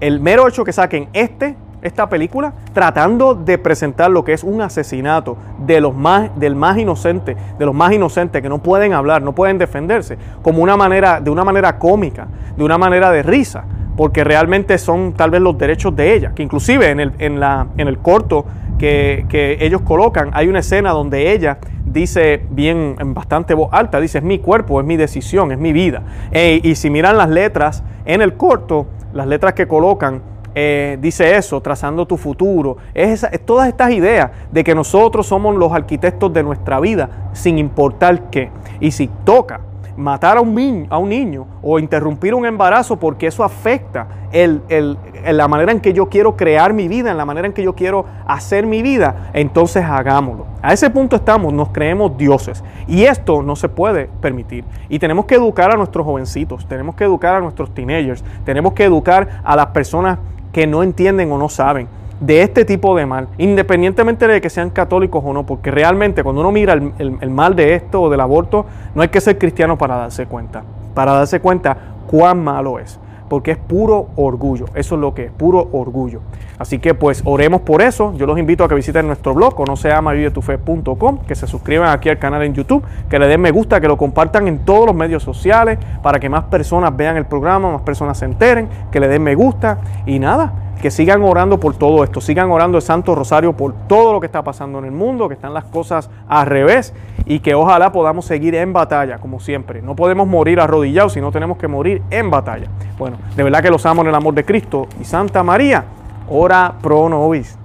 el 0.00 0.20
mero 0.20 0.46
hecho 0.46 0.64
que 0.64 0.72
saquen 0.72 1.08
este, 1.14 1.56
esta 1.84 2.08
película, 2.08 2.54
tratando 2.72 3.34
de 3.34 3.58
presentar 3.58 4.10
lo 4.10 4.24
que 4.24 4.32
es 4.32 4.42
un 4.42 4.62
asesinato 4.62 5.36
de 5.58 5.80
los 5.80 5.94
más, 5.94 6.30
del 6.40 6.56
más 6.56 6.78
inocente, 6.78 7.36
de 7.58 7.66
los 7.66 7.74
más 7.74 7.92
inocentes 7.92 8.42
que 8.42 8.48
no 8.48 8.58
pueden 8.58 8.94
hablar, 8.94 9.22
no 9.22 9.34
pueden 9.34 9.58
defenderse, 9.58 10.16
como 10.42 10.62
una 10.62 10.76
manera, 10.76 11.20
de 11.20 11.30
una 11.30 11.44
manera 11.44 11.78
cómica, 11.78 12.26
de 12.56 12.64
una 12.64 12.78
manera 12.78 13.10
de 13.10 13.22
risa, 13.22 13.64
porque 13.96 14.24
realmente 14.24 14.78
son 14.78 15.12
tal 15.12 15.30
vez 15.30 15.42
los 15.42 15.56
derechos 15.58 15.94
de 15.94 16.14
ella, 16.14 16.32
que 16.34 16.42
inclusive 16.42 16.90
en 16.90 17.00
el, 17.00 17.12
en 17.18 17.38
la, 17.38 17.66
en 17.76 17.86
el 17.86 17.98
corto 17.98 18.46
que, 18.78 19.26
que 19.28 19.58
ellos 19.60 19.82
colocan 19.82 20.30
hay 20.32 20.48
una 20.48 20.60
escena 20.60 20.90
donde 20.90 21.32
ella 21.32 21.58
dice 21.84 22.42
bien 22.50 22.96
en 22.98 23.12
bastante 23.12 23.52
voz 23.54 23.68
alta, 23.72 24.00
dice, 24.00 24.18
es 24.18 24.24
mi 24.24 24.38
cuerpo, 24.38 24.80
es 24.80 24.86
mi 24.86 24.96
decisión, 24.96 25.52
es 25.52 25.58
mi 25.58 25.72
vida. 25.72 26.02
Y 26.32 26.74
si 26.74 26.90
miran 26.90 27.16
las 27.16 27.28
letras 27.28 27.84
en 28.04 28.22
el 28.22 28.34
corto, 28.34 28.86
las 29.12 29.26
letras 29.26 29.52
que 29.52 29.68
colocan, 29.68 30.22
eh, 30.54 30.98
dice 31.00 31.36
eso, 31.36 31.60
trazando 31.60 32.06
tu 32.06 32.16
futuro. 32.16 32.76
Es, 32.94 33.08
esa- 33.10 33.28
es 33.28 33.44
todas 33.44 33.68
estas 33.68 33.90
ideas 33.92 34.30
de 34.52 34.62
que 34.64 34.74
nosotros 34.74 35.26
somos 35.26 35.54
los 35.56 35.72
arquitectos 35.72 36.32
de 36.32 36.42
nuestra 36.42 36.80
vida, 36.80 37.30
sin 37.32 37.58
importar 37.58 38.30
qué. 38.30 38.50
Y 38.80 38.90
si 38.92 39.08
toca 39.24 39.60
matar 39.96 40.38
a 40.38 40.40
un, 40.40 40.54
niño, 40.56 40.86
a 40.90 40.98
un 40.98 41.08
niño 41.08 41.46
o 41.62 41.78
interrumpir 41.78 42.34
un 42.34 42.44
embarazo 42.46 42.98
porque 42.98 43.28
eso 43.28 43.44
afecta 43.44 44.08
el, 44.32 44.60
el- 44.68 44.98
la 45.30 45.46
manera 45.46 45.70
en 45.70 45.78
que 45.80 45.92
yo 45.92 46.08
quiero 46.08 46.36
crear 46.36 46.72
mi 46.72 46.88
vida, 46.88 47.12
en 47.12 47.16
la 47.16 47.24
manera 47.24 47.46
en 47.46 47.52
que 47.52 47.62
yo 47.62 47.74
quiero 47.76 48.04
hacer 48.26 48.66
mi 48.66 48.82
vida, 48.82 49.30
entonces 49.32 49.84
hagámoslo. 49.84 50.46
A 50.62 50.72
ese 50.72 50.90
punto 50.90 51.14
estamos, 51.16 51.52
nos 51.52 51.68
creemos 51.68 52.16
dioses. 52.18 52.64
Y 52.88 53.04
esto 53.04 53.42
no 53.42 53.54
se 53.54 53.68
puede 53.68 54.08
permitir. 54.20 54.64
Y 54.88 54.98
tenemos 54.98 55.26
que 55.26 55.36
educar 55.36 55.70
a 55.72 55.76
nuestros 55.76 56.04
jovencitos, 56.04 56.66
tenemos 56.66 56.96
que 56.96 57.04
educar 57.04 57.36
a 57.36 57.40
nuestros 57.40 57.72
teenagers, 57.72 58.24
tenemos 58.44 58.72
que 58.72 58.82
educar 58.84 59.40
a 59.44 59.54
las 59.54 59.66
personas 59.66 60.18
que 60.54 60.66
no 60.66 60.82
entienden 60.82 61.30
o 61.32 61.36
no 61.36 61.50
saben 61.50 61.86
de 62.20 62.40
este 62.42 62.64
tipo 62.64 62.96
de 62.96 63.04
mal, 63.04 63.28
independientemente 63.36 64.26
de 64.26 64.40
que 64.40 64.48
sean 64.48 64.70
católicos 64.70 65.22
o 65.26 65.32
no, 65.34 65.44
porque 65.44 65.70
realmente 65.70 66.22
cuando 66.22 66.40
uno 66.40 66.52
mira 66.52 66.72
el, 66.72 66.92
el- 67.20 67.30
mal 67.30 67.54
de 67.56 67.74
esto 67.74 68.00
o 68.00 68.08
del 68.08 68.20
aborto, 68.20 68.64
no 68.94 69.02
hay 69.02 69.08
que 69.08 69.20
ser 69.20 69.36
cristiano 69.36 69.76
para 69.76 69.96
darse 69.96 70.24
cuenta, 70.26 70.62
para 70.94 71.12
darse 71.12 71.40
cuenta 71.40 71.76
cuán 72.06 72.42
malo 72.42 72.78
es, 72.78 72.98
porque 73.28 73.52
es 73.52 73.58
puro 73.58 74.08
orgullo, 74.16 74.66
eso 74.74 74.94
es 74.94 75.00
lo 75.00 75.14
que 75.14 75.26
es, 75.26 75.30
puro 75.30 75.68
orgullo. 75.72 76.20
Así 76.58 76.78
que 76.78 76.94
pues 76.94 77.22
oremos 77.24 77.62
por 77.62 77.82
eso, 77.82 78.14
yo 78.16 78.26
los 78.26 78.38
invito 78.38 78.64
a 78.64 78.68
que 78.68 78.74
visiten 78.74 79.06
nuestro 79.06 79.34
blog, 79.34 79.54
conoceamavivetufe.com, 79.54 81.18
que 81.26 81.34
se 81.34 81.46
suscriban 81.46 81.90
aquí 81.90 82.08
al 82.08 82.18
canal 82.18 82.42
en 82.42 82.54
YouTube, 82.54 82.84
que 83.08 83.18
le 83.18 83.26
den 83.26 83.40
me 83.40 83.50
gusta, 83.50 83.80
que 83.80 83.88
lo 83.88 83.96
compartan 83.96 84.46
en 84.46 84.60
todos 84.60 84.86
los 84.86 84.94
medios 84.94 85.22
sociales, 85.22 85.78
para 86.02 86.20
que 86.20 86.28
más 86.28 86.44
personas 86.44 86.96
vean 86.96 87.16
el 87.16 87.26
programa, 87.26 87.72
más 87.72 87.82
personas 87.82 88.18
se 88.18 88.26
enteren, 88.26 88.68
que 88.92 89.00
le 89.00 89.08
den 89.08 89.22
me 89.22 89.34
gusta. 89.34 89.78
Y 90.06 90.18
nada, 90.18 90.52
que 90.80 90.90
sigan 90.90 91.22
orando 91.22 91.58
por 91.58 91.74
todo 91.76 92.04
esto, 92.04 92.20
sigan 92.20 92.50
orando 92.50 92.76
el 92.78 92.82
Santo 92.82 93.14
Rosario 93.14 93.54
por 93.54 93.72
todo 93.88 94.12
lo 94.12 94.20
que 94.20 94.26
está 94.26 94.44
pasando 94.44 94.78
en 94.78 94.84
el 94.84 94.92
mundo, 94.92 95.28
que 95.28 95.34
están 95.34 95.54
las 95.54 95.64
cosas 95.64 96.10
al 96.28 96.46
revés 96.46 96.92
y 97.26 97.40
que 97.40 97.54
ojalá 97.54 97.92
podamos 97.92 98.26
seguir 98.26 98.54
en 98.54 98.72
batalla, 98.72 99.18
como 99.18 99.40
siempre. 99.40 99.82
No 99.82 99.96
podemos 99.96 100.26
morir 100.26 100.60
arrodillados, 100.60 101.12
sino 101.14 101.32
tenemos 101.32 101.58
que 101.58 101.68
morir 101.68 102.02
en 102.10 102.30
batalla. 102.30 102.68
Bueno, 102.98 103.16
de 103.34 103.42
verdad 103.42 103.62
que 103.62 103.70
los 103.70 103.84
amo 103.86 104.02
en 104.02 104.08
el 104.08 104.14
amor 104.14 104.34
de 104.34 104.44
Cristo 104.44 104.86
y 105.00 105.04
Santa 105.04 105.42
María, 105.42 105.84
ora 106.28 106.74
pro 106.82 107.08
nobis. 107.08 107.58